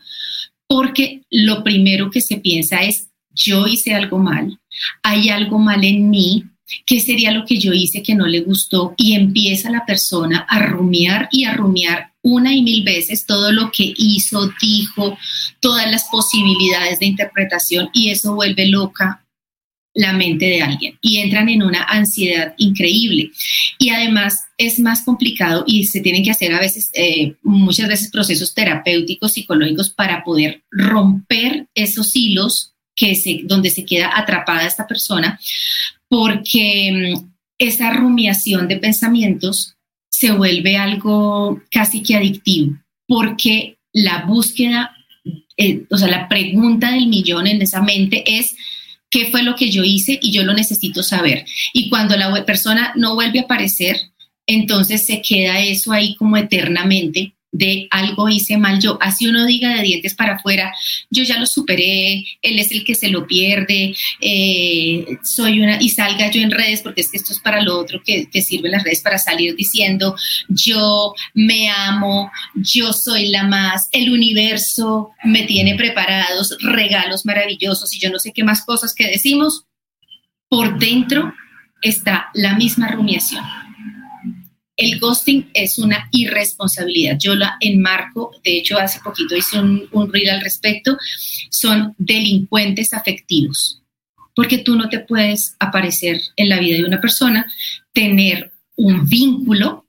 [0.69, 4.59] porque lo primero que se piensa es yo hice algo mal,
[5.01, 6.45] hay algo mal en mí,
[6.85, 8.93] ¿qué sería lo que yo hice que no le gustó?
[8.95, 13.71] Y empieza la persona a rumiar y a rumiar una y mil veces todo lo
[13.71, 15.17] que hizo, dijo,
[15.59, 19.25] todas las posibilidades de interpretación y eso vuelve loca
[19.93, 23.31] la mente de alguien y entran en una ansiedad increíble.
[23.77, 28.11] Y además es más complicado y se tienen que hacer a veces, eh, muchas veces
[28.11, 34.87] procesos terapéuticos, psicológicos para poder romper esos hilos que se, donde se queda atrapada esta
[34.87, 35.39] persona,
[36.07, 39.75] porque mm, esa rumiación de pensamientos
[40.19, 42.75] se vuelve algo casi que adictivo,
[43.07, 44.93] porque la búsqueda,
[45.55, 48.53] eh, o sea, la pregunta del millón en esa mente es,
[49.09, 50.19] ¿qué fue lo que yo hice?
[50.21, 51.45] Y yo lo necesito saber.
[51.71, 53.95] Y cuando la persona no vuelve a aparecer,
[54.45, 58.97] entonces se queda eso ahí como eternamente de algo hice mal yo.
[59.01, 60.73] Así uno diga de dientes para afuera,
[61.09, 65.89] yo ya lo superé, él es el que se lo pierde, eh, soy una, y
[65.89, 68.71] salga yo en redes, porque es que esto es para lo otro que, que sirven
[68.71, 70.15] las redes para salir diciendo,
[70.47, 77.99] yo me amo, yo soy la más, el universo me tiene preparados regalos maravillosos y
[77.99, 79.65] yo no sé qué más cosas que decimos.
[80.47, 81.33] Por dentro
[81.81, 83.43] está la misma rumiación
[84.79, 87.17] el ghosting es una irresponsabilidad.
[87.19, 90.97] Yo la enmarco, de hecho hace poquito hice un, un reel al respecto,
[91.49, 93.83] son delincuentes afectivos,
[94.33, 97.45] porque tú no te puedes aparecer en la vida de una persona,
[97.91, 99.85] tener un vínculo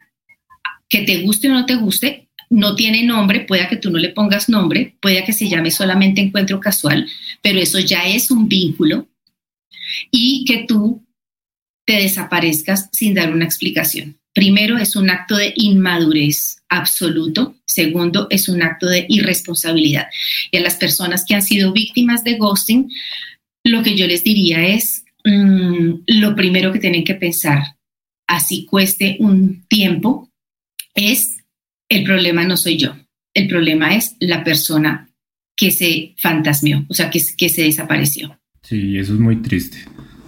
[0.89, 4.09] que te guste o no te guste, no tiene nombre, pueda que tú no le
[4.09, 7.07] pongas nombre, pueda que se llame solamente encuentro casual,
[7.41, 9.07] pero eso ya es un vínculo
[10.11, 11.07] y que tú
[11.87, 14.20] te desaparezcas sin dar una explicación.
[14.41, 17.57] Primero, es un acto de inmadurez absoluto.
[17.67, 20.07] Segundo, es un acto de irresponsabilidad.
[20.51, 22.91] Y a las personas que han sido víctimas de ghosting,
[23.65, 27.77] lo que yo les diría es, mm, lo primero que tienen que pensar,
[28.27, 30.31] así cueste un tiempo,
[30.95, 31.37] es
[31.91, 32.97] el problema no soy yo,
[33.35, 35.11] el problema es la persona
[35.55, 38.41] que se fantasmeó, o sea, que, que se desapareció.
[38.63, 39.77] Sí, eso es muy triste.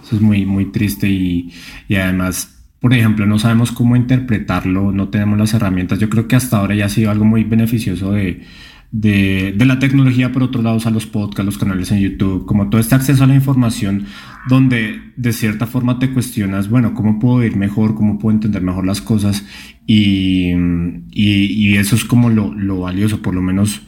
[0.05, 1.51] Eso es muy, muy triste y,
[1.87, 2.52] y además
[2.83, 5.99] por ejemplo, no sabemos cómo interpretarlo, no tenemos las herramientas.
[5.99, 8.41] Yo creo que hasta ahora ya ha sido algo muy beneficioso de,
[8.91, 12.69] de, de, la tecnología, por otro lado, a los podcasts, los canales en YouTube, como
[12.69, 14.07] todo este acceso a la información,
[14.49, 17.95] donde de cierta forma te cuestionas, bueno, ¿cómo puedo ir mejor?
[17.95, 19.45] ¿Cómo puedo entender mejor las cosas?
[19.87, 23.81] Y, y, y eso es como lo, lo valioso, por lo menos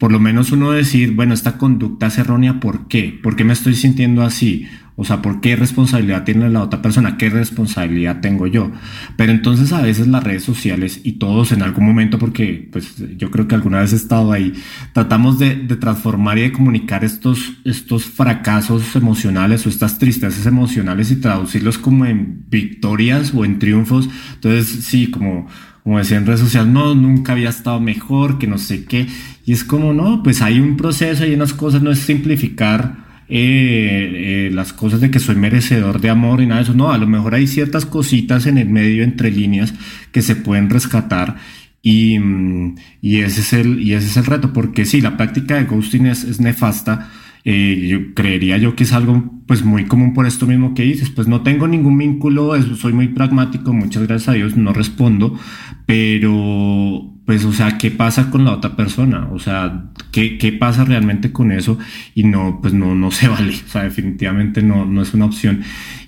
[0.00, 3.20] por lo menos uno decir, bueno, esta conducta es errónea, ¿por qué?
[3.22, 4.66] ¿Por qué me estoy sintiendo así?
[4.96, 7.18] O sea, ¿por qué responsabilidad tiene la otra persona?
[7.18, 8.72] ¿Qué responsabilidad tengo yo?
[9.16, 13.30] Pero entonces a veces las redes sociales y todos en algún momento, porque pues yo
[13.30, 14.54] creo que alguna vez he estado ahí,
[14.94, 21.10] tratamos de, de transformar y de comunicar estos, estos fracasos emocionales o estas tristezas emocionales
[21.10, 24.08] y traducirlos como en victorias o en triunfos.
[24.36, 25.46] Entonces, sí, como
[25.82, 29.06] como decía en redes sociales, no, nunca había estado mejor, que no sé qué.
[29.50, 34.46] Y es como, no, pues hay un proceso, hay unas cosas, no es simplificar eh,
[34.46, 36.74] eh, las cosas de que soy merecedor de amor y nada de eso.
[36.74, 39.74] No, a lo mejor hay ciertas cositas en el medio, entre líneas,
[40.12, 41.34] que se pueden rescatar.
[41.82, 45.56] Y, mm, y, ese, es el, y ese es el reto, porque sí, la práctica
[45.56, 47.10] de ghosting es, es nefasta
[47.44, 51.08] eh, yo creería yo que es algo pues muy común por esto mismo que dices,
[51.10, 55.38] pues no tengo ningún vínculo, soy muy pragmático, muchas gracias a Dios no respondo,
[55.86, 59.28] pero, pues, o sea, ¿qué pasa con la otra persona?
[59.30, 61.78] O sea, ¿qué, qué pasa realmente con eso?
[62.12, 65.62] Y no, pues no, no se vale, o sea, definitivamente no, no es una opción.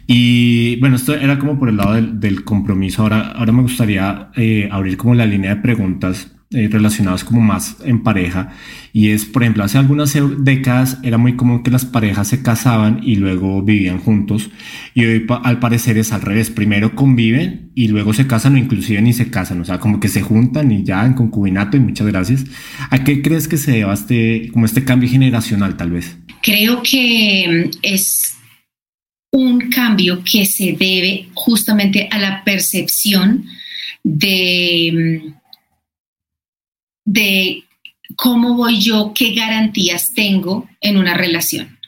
[0.09, 3.03] Y bueno, esto era como por el lado del, compromiso.
[3.03, 7.76] Ahora, ahora me gustaría eh, abrir como la línea de preguntas eh, relacionadas como más
[7.84, 8.53] en pareja.
[8.92, 13.00] Y es, por ejemplo, hace algunas décadas era muy común que las parejas se casaban
[13.03, 14.50] y luego vivían juntos.
[14.94, 16.50] Y hoy al parecer es al revés.
[16.50, 19.61] Primero conviven y luego se casan o inclusive ni se casan.
[19.61, 22.44] O sea, como que se juntan y ya en concubinato y muchas gracias.
[22.90, 26.16] ¿A qué crees que se deba este, como este cambio generacional tal vez?
[26.42, 28.36] Creo que mm, es
[29.32, 33.46] un cambio que se debe justamente a la percepción
[34.05, 35.32] de,
[37.05, 37.64] de
[38.16, 41.78] cómo voy yo, qué garantías tengo en una relación.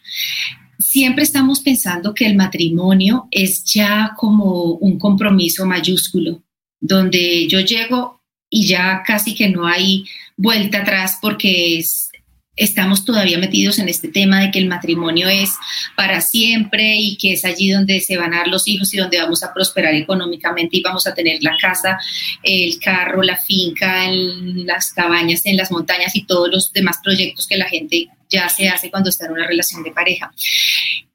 [0.79, 6.43] Siempre estamos pensando que el matrimonio es ya como un compromiso mayúsculo,
[6.81, 10.05] donde yo llego y ya casi que no hay
[10.37, 12.11] vuelta atrás porque es
[12.57, 15.51] estamos todavía metidos en este tema de que el matrimonio es
[15.97, 19.21] para siempre y que es allí donde se van a dar los hijos y donde
[19.21, 21.99] vamos a prosperar económicamente y vamos a tener la casa,
[22.43, 27.57] el carro, la finca, las cabañas en las montañas y todos los demás proyectos que
[27.57, 30.33] la gente ya se hace cuando está en una relación de pareja.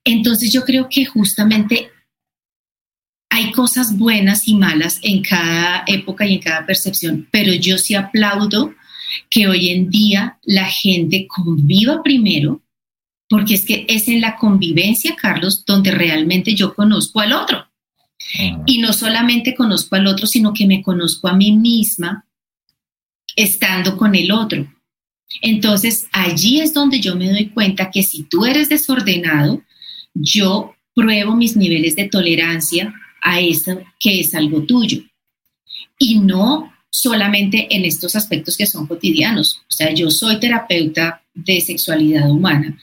[0.03, 1.89] Entonces yo creo que justamente
[3.29, 7.95] hay cosas buenas y malas en cada época y en cada percepción, pero yo sí
[7.95, 8.73] aplaudo
[9.29, 12.61] que hoy en día la gente conviva primero,
[13.27, 17.65] porque es que es en la convivencia, Carlos, donde realmente yo conozco al otro.
[18.65, 22.25] Y no solamente conozco al otro, sino que me conozco a mí misma
[23.35, 24.67] estando con el otro.
[25.41, 29.63] Entonces, allí es donde yo me doy cuenta que si tú eres desordenado,
[30.13, 35.01] yo pruebo mis niveles de tolerancia a eso que es algo tuyo.
[35.97, 39.61] Y no solamente en estos aspectos que son cotidianos.
[39.69, 42.77] O sea, yo soy terapeuta de sexualidad humana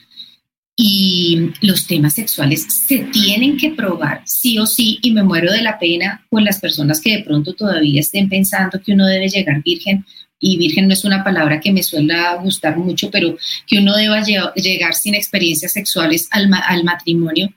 [0.79, 5.63] y los temas sexuales se tienen que probar sí o sí y me muero de
[5.63, 9.63] la pena con las personas que de pronto todavía estén pensando que uno debe llegar
[9.63, 10.05] virgen
[10.39, 13.35] y virgen no es una palabra que me suele gustar mucho, pero
[13.65, 17.51] que uno deba llegar sin experiencias sexuales al, al matrimonio,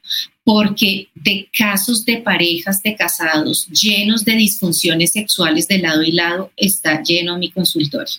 [0.53, 6.51] porque de casos de parejas de casados llenos de disfunciones sexuales de lado y lado
[6.57, 8.17] está lleno mi consultorio.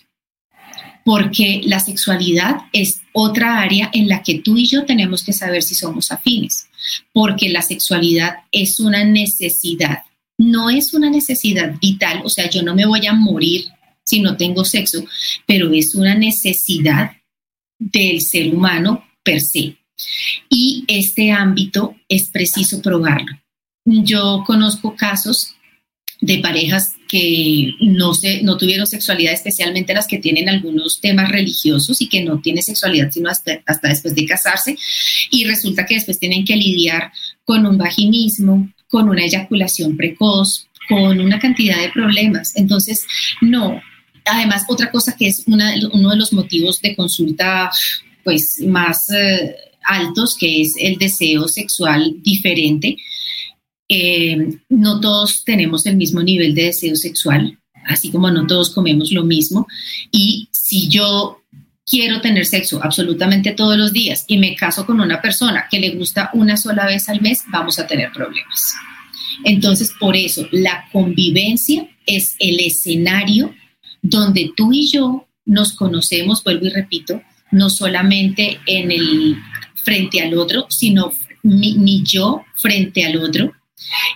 [1.04, 5.62] Porque la sexualidad es otra área en la que tú y yo tenemos que saber
[5.62, 6.68] si somos afines,
[7.12, 9.98] porque la sexualidad es una necesidad,
[10.38, 13.66] no es una necesidad vital, o sea, yo no me voy a morir
[14.04, 15.04] si no tengo sexo,
[15.46, 17.12] pero es una necesidad
[17.78, 19.81] del ser humano per se.
[20.48, 23.32] Y este ámbito es preciso probarlo.
[23.84, 25.54] Yo conozco casos
[26.22, 32.00] de parejas que no, se, no tuvieron sexualidad, especialmente las que tienen algunos temas religiosos
[32.00, 34.78] y que no tienen sexualidad sino hasta, después de casarse,
[35.30, 37.12] y resulta que después tienen que lidiar
[37.44, 42.52] con un vaginismo, con una eyaculación precoz, con una cantidad de problemas.
[42.54, 43.04] Entonces,
[43.40, 43.82] no.
[44.24, 47.70] Además, otra cosa que es uno de los motivos de consulta
[48.22, 49.10] pues más...
[49.10, 52.96] Eh, altos, que es el deseo sexual diferente.
[53.88, 59.12] Eh, no todos tenemos el mismo nivel de deseo sexual, así como no todos comemos
[59.12, 59.66] lo mismo.
[60.10, 61.42] Y si yo
[61.86, 65.90] quiero tener sexo absolutamente todos los días y me caso con una persona que le
[65.90, 68.74] gusta una sola vez al mes, vamos a tener problemas.
[69.44, 73.54] Entonces, por eso, la convivencia es el escenario
[74.02, 79.36] donde tú y yo nos conocemos, vuelvo y repito, no solamente en el
[79.84, 81.12] frente al otro, sino
[81.42, 83.52] ni, yo frente al otro.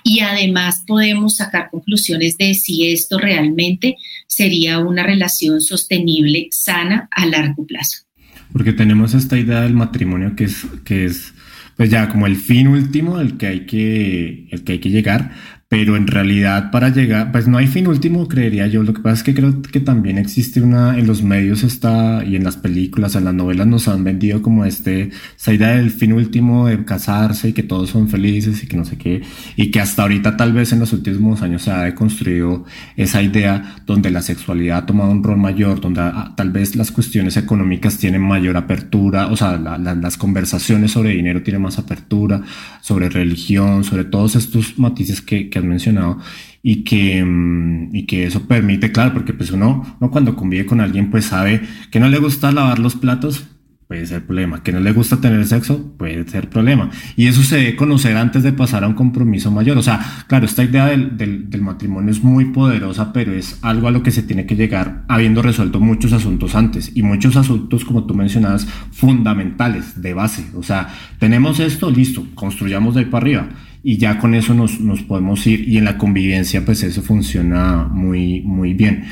[0.04, 3.96] Y además podemos sacar conclusiones de si esto realmente
[4.26, 8.04] sería una relación sostenible, sana a largo plazo.
[8.52, 11.34] Porque tenemos esta idea del matrimonio que es, que es
[11.76, 15.32] pues ya como el fin último al que hay que, el que hay que llegar,
[15.68, 18.84] pero en realidad para llegar, pues no hay fin último, creería yo.
[18.84, 22.36] Lo que pasa es que creo que también existe una, en los medios está, y
[22.36, 26.12] en las películas, en las novelas nos han vendido como este, esa idea del fin
[26.12, 29.22] último de casarse y que todos son felices y que no sé qué,
[29.56, 32.64] y que hasta ahorita tal vez en los últimos años se ha deconstruido
[32.96, 36.92] esa idea donde la sexualidad ha tomado un rol mayor, donde ah, tal vez las
[36.92, 42.42] cuestiones económicas tienen mayor apertura, o sea, las conversaciones sobre dinero tienen más apertura,
[42.80, 46.18] sobre religión, sobre todos estos matices que has mencionado
[46.62, 50.80] y que, mm, y que eso permite, claro, porque pues uno, uno cuando convive con
[50.80, 53.46] alguien pues sabe que no le gusta lavar los platos,
[53.86, 54.62] puede ser problema.
[54.62, 56.90] Que no le gusta tener sexo, puede ser problema.
[57.16, 59.78] Y eso se debe conocer antes de pasar a un compromiso mayor.
[59.78, 63.90] O sea, claro, esta idea del, del, matrimonio es muy poderosa, pero es algo a
[63.90, 66.92] lo que se tiene que llegar habiendo resuelto muchos asuntos antes.
[66.94, 70.46] Y muchos asuntos, como tú mencionabas, fundamentales, de base.
[70.54, 70.88] O sea,
[71.18, 73.48] tenemos esto, listo, construyamos de ahí para arriba.
[73.88, 75.68] Y ya con eso nos, nos podemos ir.
[75.68, 79.04] Y en la convivencia, pues eso funciona muy, muy bien.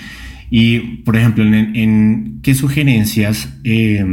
[0.50, 3.56] Y, por ejemplo, en, qué sugerencias...
[3.62, 4.04] Eh,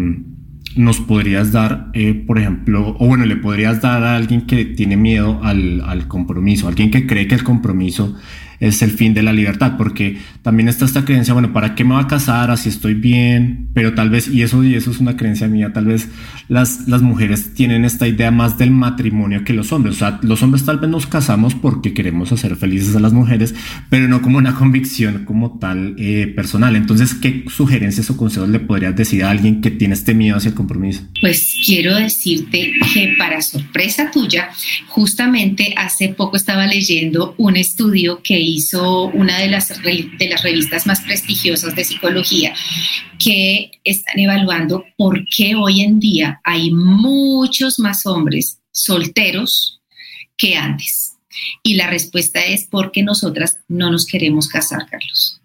[0.74, 4.96] nos podrías dar, eh, por ejemplo, o bueno, le podrías dar a alguien que tiene
[4.96, 8.16] miedo al, al compromiso, alguien que cree que el compromiso
[8.62, 11.96] es el fin de la libertad, porque también está esta creencia, bueno, ¿para qué me
[11.96, 13.70] va a casar así estoy bien?
[13.74, 16.08] Pero tal vez, y eso, y eso es una creencia mía, tal vez
[16.48, 19.96] las, las mujeres tienen esta idea más del matrimonio que los hombres.
[19.96, 23.56] O sea, los hombres tal vez nos casamos porque queremos hacer felices a las mujeres,
[23.90, 26.76] pero no como una convicción como tal eh, personal.
[26.76, 30.50] Entonces, ¿qué sugerencias o consejos le podrías decir a alguien que tiene este miedo hacia
[30.50, 31.02] el compromiso?
[31.20, 34.50] Pues quiero decirte que para sorpresa tuya,
[34.88, 40.86] justamente hace poco estaba leyendo un estudio que hizo una de las, de las revistas
[40.86, 42.54] más prestigiosas de psicología,
[43.20, 49.82] que están evaluando por qué hoy en día hay muchos más hombres solteros
[50.38, 51.14] que antes.
[51.64, 55.42] Y la respuesta es porque nosotras no nos queremos casar, Carlos.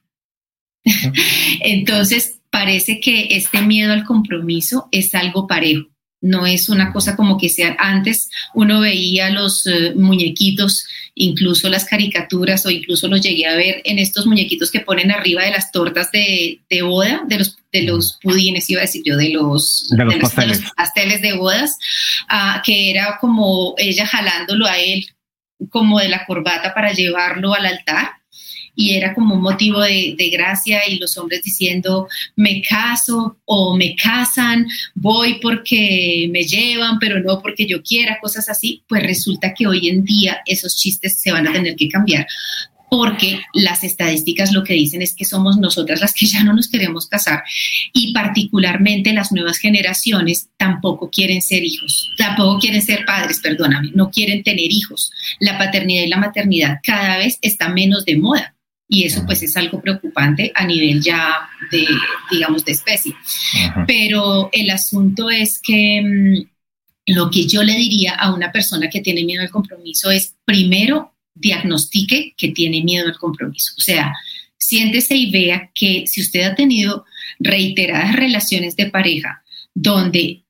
[1.61, 5.89] Entonces, parece que este miedo al compromiso es algo parejo
[6.27, 11.85] no es una cosa como que sea antes uno veía los eh, muñequitos, incluso las
[11.85, 15.71] caricaturas o incluso los llegué a ver en estos muñequitos que ponen arriba de las
[15.73, 20.05] tortas de, boda, de los, de los pudines, iba a decir yo, de los, de
[20.05, 20.33] los,
[20.77, 21.23] pasteles.
[21.23, 21.79] de bodas,
[22.29, 25.07] ah, que era como ella jalándolo a él
[25.71, 28.16] como de la corbata para llevarlo al altar
[28.77, 33.97] y era como un motivo de, gracia y los hombres diciendo, me caso o me
[33.97, 39.67] casan, voy porque me llevan, pero no porque yo quiera, cosas así, pues resulta que
[39.67, 42.27] hoy en día esos chistes se van a tener que cambiar
[42.89, 46.69] porque las estadísticas lo que dicen es que somos nosotras las que ya no nos
[46.69, 47.43] queremos casar
[47.93, 54.11] y particularmente las nuevas generaciones tampoco quieren ser hijos, tampoco quieren ser padres, perdóname, no
[54.11, 55.11] quieren tener hijos.
[55.41, 58.56] La paternidad y la maternidad cada vez está menos de moda
[58.89, 61.87] y eso pues es algo preocupante a nivel ya de,
[62.31, 63.15] digamos, de especie.
[63.87, 69.01] Pero el asunto es que mm, lo que yo le diría a una persona que
[69.01, 73.73] tiene miedo al compromiso es, primero, diagnostique que tiene miedo al compromiso.
[73.77, 74.13] O sea,
[74.57, 77.05] siéntese y vea que si usted ha tenido
[77.39, 79.43] reiteradas relaciones de pareja
[79.75, 80.46] donde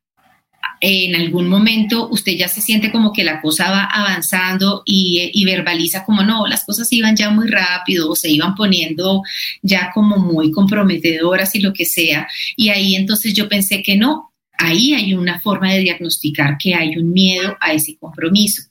[0.88, 6.04] en algún momento usted ya se siente como que la cosa va avanzando y, verbaliza
[6.04, 9.22] como no, las cosas iban ya muy rápido o se iban poniendo
[9.62, 12.28] ya como muy comprometedoras y lo que sea.
[12.54, 16.96] Y ahí entonces yo pensé que no, ahí hay una forma de diagnosticar que hay
[16.96, 18.62] un miedo a ese compromiso.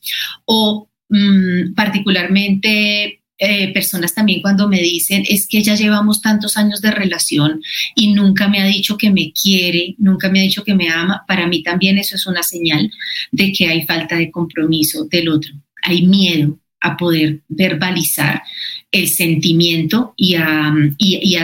[0.45, 6.81] O mm, particularmente eh, personas también cuando me dicen es que ya llevamos tantos años
[6.81, 7.61] de relación
[7.93, 11.23] y nunca me ha dicho que me quiere, nunca me ha dicho que me ama,
[11.27, 12.89] para mí también eso es una señal
[13.31, 18.41] de que hay falta de compromiso del otro, hay miedo a poder verbalizar
[18.95, 20.37] el sentimiento y,
[20.97, 21.37] y,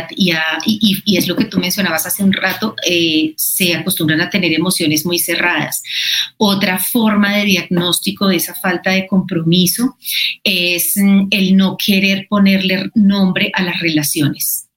[1.05, 5.05] y, es lo que tú mencionabas hace un rato, eh, se acostumbran a tener emociones
[5.05, 5.83] muy cerradas.
[6.37, 9.97] Otra forma de diagnóstico de esa falta de compromiso
[10.45, 14.69] es mm, el no querer ponerle nombre a las relaciones.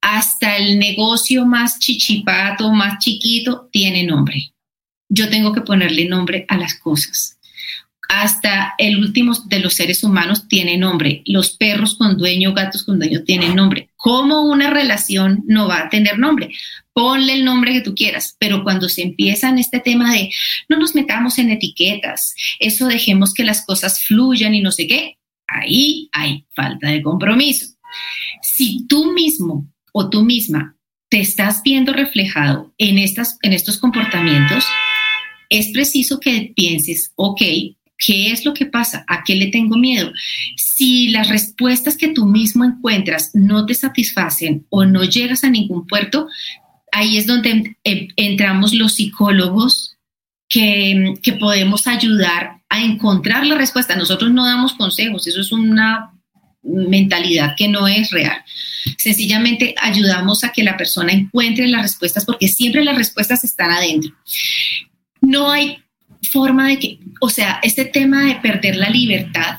[0.00, 4.52] Hasta el negocio más chichipato, más chiquito, tiene nombre.
[5.08, 7.37] Yo tengo que ponerle nombre a las cosas
[8.08, 11.22] hasta el último de los seres humanos tiene nombre.
[11.26, 13.90] Los perros con dueño, gatos con dueño tienen nombre.
[13.96, 16.50] ¿Cómo una relación no va a tener nombre?
[16.94, 20.30] Ponle el nombre que tú quieras, pero cuando se empieza en este tema de
[20.70, 25.18] no nos metamos en etiquetas, eso dejemos que las cosas fluyan y no sé qué,
[25.46, 27.66] ahí hay falta de compromiso.
[28.42, 30.76] Si tú mismo o tú misma
[31.10, 34.64] te estás viendo reflejado en, estas, en estos comportamientos,
[35.50, 37.40] es preciso que pienses, ok,
[37.98, 39.04] ¿Qué es lo que pasa?
[39.08, 40.12] ¿A qué le tengo miedo?
[40.56, 45.86] Si las respuestas que tú mismo encuentras no te satisfacen o no llegas a ningún
[45.86, 46.28] puerto,
[46.92, 49.96] ahí es donde entramos los psicólogos
[50.48, 53.96] que, podemos ayudar a encontrar la respuesta.
[53.96, 56.12] Nosotros no damos consejos, eso es una
[56.62, 58.44] mentalidad que no es real.
[58.96, 64.14] Sencillamente ayudamos a que la persona encuentre las respuestas porque siempre las respuestas están adentro.
[65.20, 65.78] No hay
[66.30, 69.58] forma de que, o sea, este tema de perder la libertad,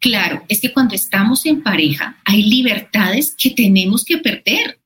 [0.00, 4.80] claro, es que cuando estamos en pareja hay libertades que tenemos que perder.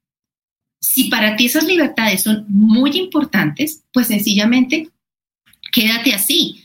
[0.80, 4.88] Si para ti esas libertades son muy importantes, pues sencillamente
[5.72, 6.64] quédate así.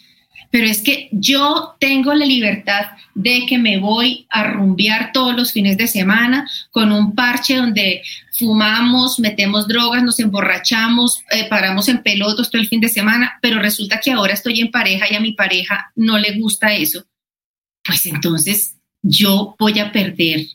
[0.56, 5.52] Pero es que yo tengo la libertad de que me voy a rumbear todos los
[5.52, 8.02] fines de semana con un parche donde
[8.32, 13.60] fumamos, metemos drogas, nos emborrachamos, eh, paramos en pelotos todo el fin de semana, pero
[13.60, 17.04] resulta que ahora estoy en pareja y a mi pareja no le gusta eso.
[17.84, 20.46] Pues entonces yo voy a perder,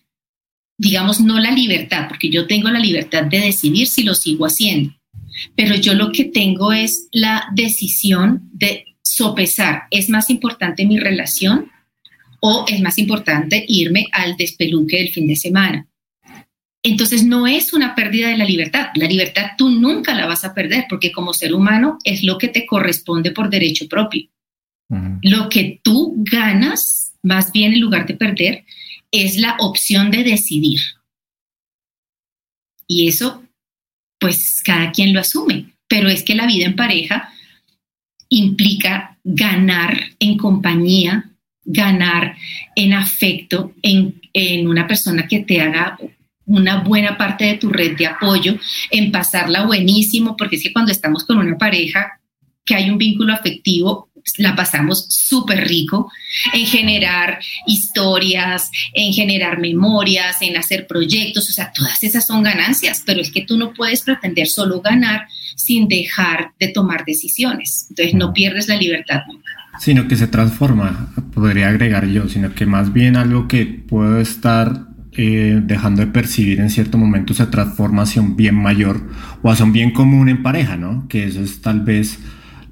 [0.79, 4.95] digamos, no la libertad, porque yo tengo la libertad de decidir si lo sigo haciendo,
[5.55, 11.71] pero yo lo que tengo es la decisión de sopesar, ¿es más importante mi relación
[12.41, 15.87] o es más importante irme al despeluque del fin de semana?
[16.83, 18.89] Entonces no es una pérdida de la libertad.
[18.95, 22.49] La libertad tú nunca la vas a perder porque como ser humano es lo que
[22.49, 24.29] te corresponde por derecho propio.
[25.23, 28.65] Lo que tú ganas, más bien en lugar de perder,
[29.11, 30.81] es la opción de decidir.
[32.87, 33.45] Y eso,
[34.19, 35.75] pues cada quien lo asume.
[35.87, 37.33] Pero es que la vida en pareja
[38.31, 41.31] implica ganar en compañía,
[41.65, 42.37] ganar
[42.75, 44.19] en afecto, en,
[44.67, 45.99] una persona que te haga
[46.47, 48.57] una buena parte de tu red de apoyo,
[48.91, 52.21] en pasarla buenísimo, porque es que cuando estamos con una pareja
[52.65, 54.09] que hay un vínculo afectivo,
[54.39, 56.11] la pasamos súper rico
[56.53, 63.03] en generar historias, en generar memorias, en hacer proyectos, o sea, todas esas son ganancias,
[63.05, 68.15] pero es que tú no puedes pretender solo ganar sin dejar de tomar decisiones, entonces
[68.15, 69.51] no pierdes la libertad nunca.
[69.79, 74.91] Sino que se transforma, podría agregar yo, sino que más bien algo que puedo estar
[75.13, 79.01] eh, dejando de percibir en cierto momento se transforma hacia un bien mayor
[79.43, 81.09] o hacia un bien común en pareja, ¿no?
[81.09, 82.19] Que eso es tal vez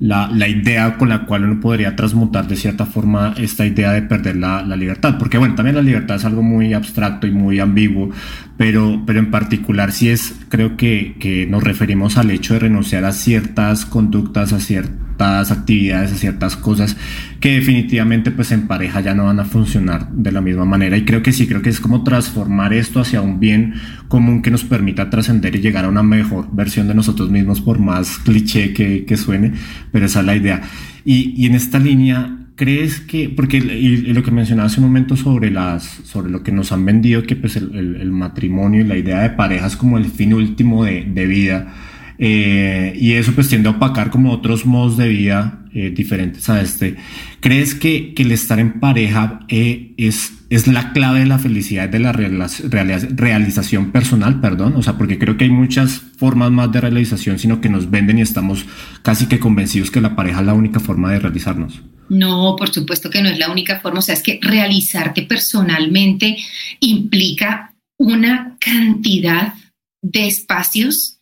[0.00, 4.02] la, la, idea con la cual uno podría transmutar de cierta forma esta idea de
[4.02, 5.16] perder la, la, libertad.
[5.18, 8.10] Porque bueno, también la libertad es algo muy abstracto y muy ambiguo,
[8.56, 13.04] pero, pero en particular sí es, creo que, que nos referimos al hecho de renunciar
[13.04, 16.96] a ciertas conductas, a ciertas actividades, a ciertas cosas
[17.40, 20.96] que definitivamente pues en pareja ya no van a funcionar de la misma manera.
[20.96, 23.74] Y creo que sí, creo que es como transformar esto hacia un bien
[24.08, 27.78] común que nos permita trascender y llegar a una mejor versión de nosotros mismos, por
[27.78, 29.52] más cliché que, que suene,
[29.92, 30.62] pero esa es la idea.
[31.04, 35.16] Y, y en esta línea, ¿crees que, porque y, lo que mencionaba hace un momento
[35.16, 38.84] sobre, las, sobre lo que nos han vendido, que pues el, el, el matrimonio y
[38.84, 41.74] la idea de pareja es como el fin último de, de vida,
[42.18, 46.60] eh, y eso pues tiende a opacar como otros modos de vida eh, diferentes a
[46.60, 46.96] este.
[47.40, 52.00] ¿Crees que, el estar en pareja eh, es, es la clave de la felicidad, de
[52.00, 54.74] la realización personal, perdón?
[54.76, 58.18] O sea, porque creo que hay muchas formas más de realización, sino que nos venden
[58.18, 58.66] y estamos
[59.02, 61.80] casi que convencidos que la pareja es la única forma de realizarnos.
[62.08, 64.00] No, por supuesto que no es la única forma.
[64.00, 66.36] O sea, es que realizarte personalmente
[66.80, 69.54] implica una cantidad
[70.02, 71.17] de espacios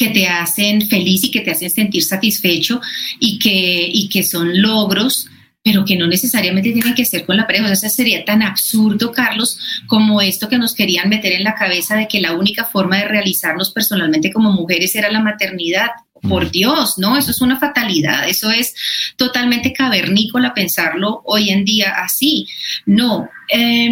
[0.00, 2.80] que te hacen feliz y que te hacen sentir satisfecho
[3.18, 5.28] y que, y que son logros
[5.62, 7.70] pero que no necesariamente tienen que ser con la pareja.
[7.70, 11.96] O sea, sería tan absurdo, Carlos, como esto que nos querían meter en la cabeza
[11.96, 15.88] de que la única forma de realizarnos personalmente como mujeres era la maternidad.
[16.22, 16.50] Por mm.
[16.50, 17.18] Dios, ¿no?
[17.18, 18.74] Eso es una fatalidad, eso es
[19.16, 22.46] totalmente cavernícola pensarlo hoy en día así.
[22.86, 23.90] No, eh,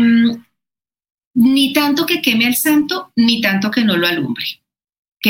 [1.34, 4.46] ni tanto que queme al santo, ni tanto que no lo alumbre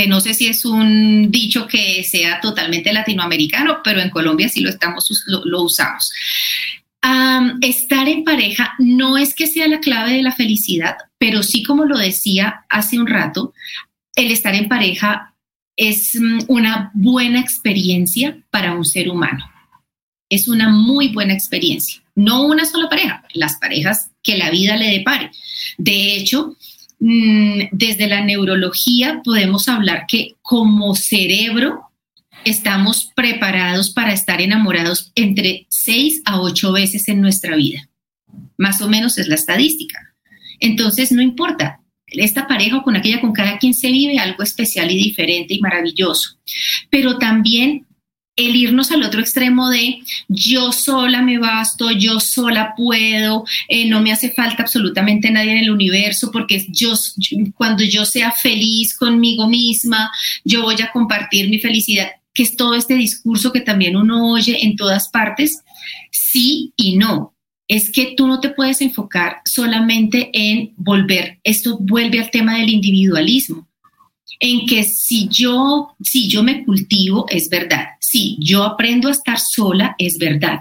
[0.06, 4.70] no sé si es un dicho que sea totalmente latinoamericano, pero en Colombia sí lo,
[4.70, 6.12] estamos, lo, usamos.
[7.62, 11.84] estar en pareja no es que sea la clave de la felicidad, pero sí, como
[11.84, 13.52] lo decía hace un rato,
[14.14, 15.34] el estar en pareja
[15.76, 19.50] es mm, una buena experiencia para un ser humano.
[20.28, 22.02] Es una muy buena experiencia.
[22.14, 25.30] No una sola pareja, las parejas que la vida le depare.
[25.78, 26.56] De hecho,
[26.98, 31.82] desde la neurología podemos hablar que como cerebro
[32.44, 37.88] estamos preparados para estar enamorados entre seis a ocho veces en nuestra vida.
[38.56, 40.14] Más o menos es la estadística.
[40.60, 44.90] Entonces, no importa, esta pareja o con aquella, con cada quien se vive algo especial
[44.90, 46.38] y diferente y maravilloso.
[46.90, 47.86] Pero también
[48.38, 54.00] el irnos al otro extremo de yo sola me basto, yo sola puedo, eh, no
[54.00, 56.94] me hace falta absolutamente nadie en el universo porque yo,
[57.54, 60.10] cuando yo sea feliz conmigo misma,
[60.44, 64.64] yo voy a compartir mi felicidad, que es todo este discurso que también uno oye
[64.64, 65.64] en todas partes,
[66.10, 67.34] sí y no.
[67.66, 72.70] Es que tú no te puedes enfocar solamente en volver, esto vuelve al tema del
[72.70, 73.67] individualismo
[74.40, 77.86] en que si yo, si yo me cultivo, es verdad.
[78.00, 80.60] Si yo aprendo a estar sola, es verdad.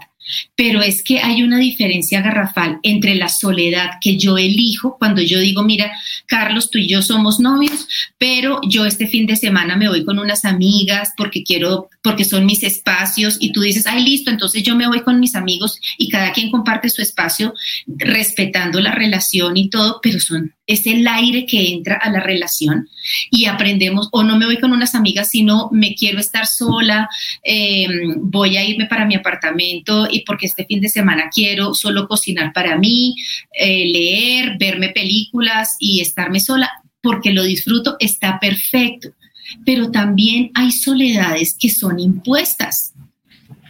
[0.55, 5.39] pero es que hay una diferencia garrafal entre la soledad que yo elijo cuando yo
[5.39, 5.91] digo, mira,
[6.25, 10.19] Carlos, tú y yo somos novios, pero yo este fin de semana me voy con
[10.19, 14.75] unas amigas porque quiero, porque son mis espacios y tú dices, ay, listo, entonces yo
[14.75, 17.53] me voy con mis amigos y cada quien comparte su espacio
[17.87, 22.89] respetando la relación y todo, pero son es el aire que entra a la relación
[23.31, 27.09] y aprendemos, o no me voy con unas amigas, sino me quiero estar sola,
[27.41, 32.07] em, voy a irme para mi apartamento y porque este fin de semana quiero solo
[32.07, 33.15] cocinar para mí,
[33.57, 36.69] eh, leer, verme películas y estarme sola,
[37.01, 39.09] porque lo disfruto, está perfecto.
[39.65, 42.93] Pero también hay soledades que son impuestas,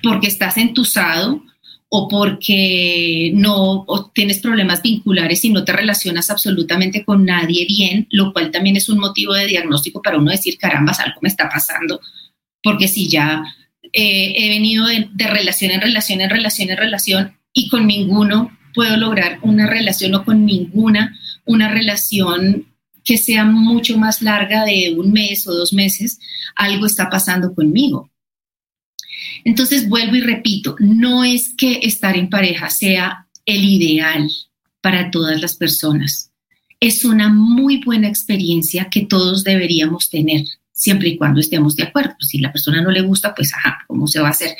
[0.01, 1.43] porque estás entusado,
[1.89, 8.33] o porque no tienes problemas vinculares y no te relacionas absolutamente con nadie bien, lo
[8.33, 12.01] cual también es un motivo de diagnóstico para uno decir, carambas, algo me está pasando,
[12.61, 13.43] porque si ya
[13.93, 18.51] eh, he venido de, de, relación en relación, en relación, en relación, y con ninguno
[18.73, 21.17] puedo lograr una relación o con ninguna
[21.47, 22.67] una relación
[23.03, 26.19] que sea mucho más larga de un mes o dos meses,
[26.55, 28.11] algo está pasando conmigo.
[29.43, 34.29] Entonces, vuelvo y repito, no es que estar en pareja sea el ideal
[34.81, 36.31] para todas las personas.
[36.79, 42.13] Es una muy buena experiencia que todos deberíamos tener, siempre y cuando estemos de acuerdo.
[42.19, 44.55] Pues, si la persona no le gusta, pues ajá, ¿cómo se va a hacer?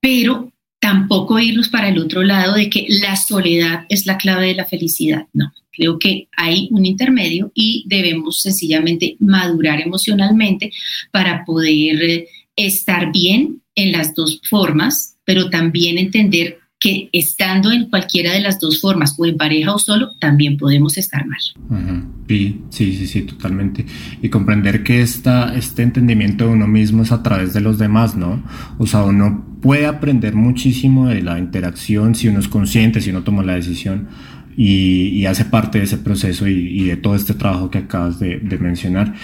[0.00, 4.54] Pero tampoco irnos para el otro lado de que la soledad es la clave de
[4.54, 5.26] la felicidad.
[5.32, 10.72] No, creo que hay un intermedio y debemos sencillamente madurar emocionalmente
[11.10, 17.90] para poder eh, estar bien en las dos formas, pero también entender que estando en
[17.90, 21.38] cualquiera de las dos formas, o en pareja o solo, también podemos estar mal.
[22.26, 23.84] sí, sí, sí, sí, totalmente.
[24.22, 28.16] Y comprender que esta, este entendimiento de uno mismo es a través de los demás,
[28.16, 28.42] ¿no?
[28.78, 33.24] O sea, uno puede aprender muchísimo de la interacción si uno es consciente, si uno
[33.24, 34.08] toma la decisión
[34.56, 39.14] y, hace parte de ese proceso y, de todo este trabajo que acabas de mencionar.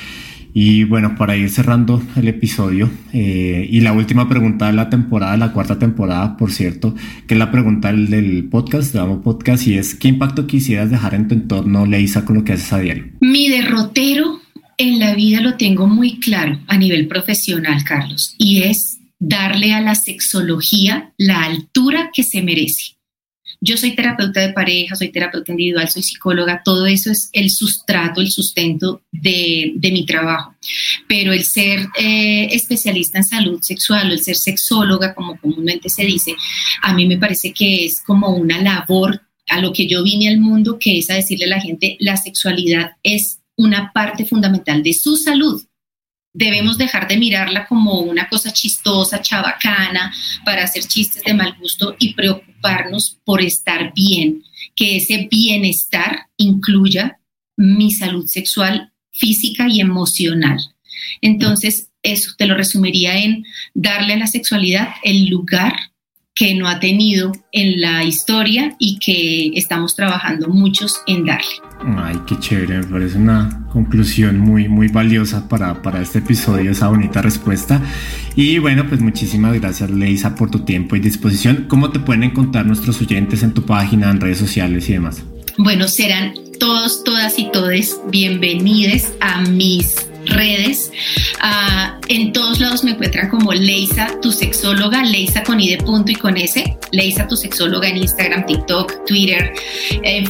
[0.58, 5.36] Y bueno, para ir cerrando el episodio, eh, y la última pregunta de la temporada,
[5.36, 6.94] la cuarta temporada, por cierto,
[7.26, 11.14] que es la pregunta del podcast, de Amo Podcast, y es, ¿qué impacto quisieras dejar
[11.14, 13.04] en tu entorno, Leisa, con lo que haces a diario?
[13.20, 14.40] Mi derrotero
[14.78, 19.82] en la vida lo tengo muy claro a nivel profesional, Carlos, y es darle a
[19.82, 22.95] la sexología la altura que se merece.
[23.60, 28.20] Yo soy terapeuta de pareja, soy terapeuta individual, soy psicóloga, todo eso es el sustrato,
[28.20, 30.54] el sustento de, mi trabajo.
[31.08, 36.04] Pero el ser eh, especialista en salud sexual o el ser sexóloga, como comúnmente se
[36.04, 36.34] dice,
[36.82, 40.38] a mí me parece que es como una labor a lo que yo vine al
[40.38, 44.92] mundo, que es a decirle a la gente, la sexualidad es una parte fundamental de
[44.92, 45.62] su salud
[46.36, 50.12] debemos dejar de mirarla como una cosa chistosa, chabacana,
[50.44, 54.42] para hacer chistes de mal gusto y preocuparnos por estar bien,
[54.74, 57.18] que ese bienestar incluya
[57.56, 60.58] mi salud sexual, física y emocional.
[61.22, 65.74] Entonces, eso te lo resumiría en darle a la sexualidad el lugar
[66.36, 71.46] que no ha tenido en la historia y que estamos trabajando muchos en darle.
[71.96, 76.88] Ay, qué chévere, me parece una conclusión muy, muy valiosa para, para este episodio, esa
[76.88, 77.80] bonita respuesta.
[78.36, 81.64] Y bueno, pues muchísimas gracias Leisa por tu tiempo y disposición.
[81.68, 85.24] ¿Cómo te pueden encontrar nuestros oyentes en tu página, en redes sociales y demás?
[85.56, 90.90] Bueno, serán todos, todas y todes bienvenidos a mis redes.
[91.40, 96.12] Ah, en todos lados me encuentran como Leisa, tu sexóloga, Leisa con I de punto
[96.12, 99.52] y con S, Leisa, tu sexóloga en Instagram, TikTok, Twitter,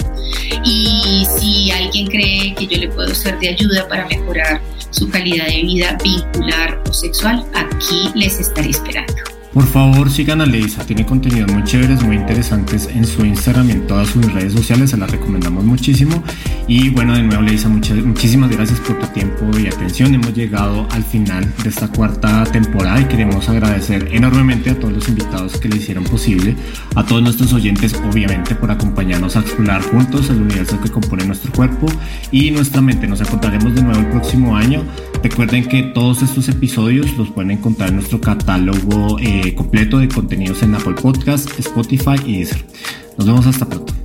[0.63, 5.47] Y si alguien cree que yo le puedo ser de ayuda para mejorar su calidad
[5.47, 9.34] de vida vincular o sexual, aquí les estaré esperando.
[9.55, 13.71] Por favor, sigan a Leisa, tiene contenidos muy chéveres, muy interesantes en su Instagram y
[13.71, 16.21] en todas sus redes sociales, se las recomendamos muchísimo.
[16.67, 20.13] Y bueno, de nuevo, Leisa, muchísimas gracias por tu tiempo y atención.
[20.13, 25.07] Hemos llegado al final de esta cuarta temporada y queremos agradecer enormemente a todos los
[25.07, 26.57] invitados que le hicieron posible,
[26.93, 31.53] a todos nuestros oyentes, obviamente, por acompañarnos a explorar juntos el universo que compone nuestro
[31.53, 31.87] cuerpo
[32.29, 33.07] y nuestra mente.
[33.07, 34.83] Nos encontraremos de nuevo el próximo año.
[35.25, 39.17] Recuerden que todos estos episodios los pueden encontrar en nuestro catálogo.
[39.19, 42.63] Eh, completo de contenidos en Apple Podcast, Spotify y Deezer.
[43.17, 44.04] Nos vemos hasta pronto.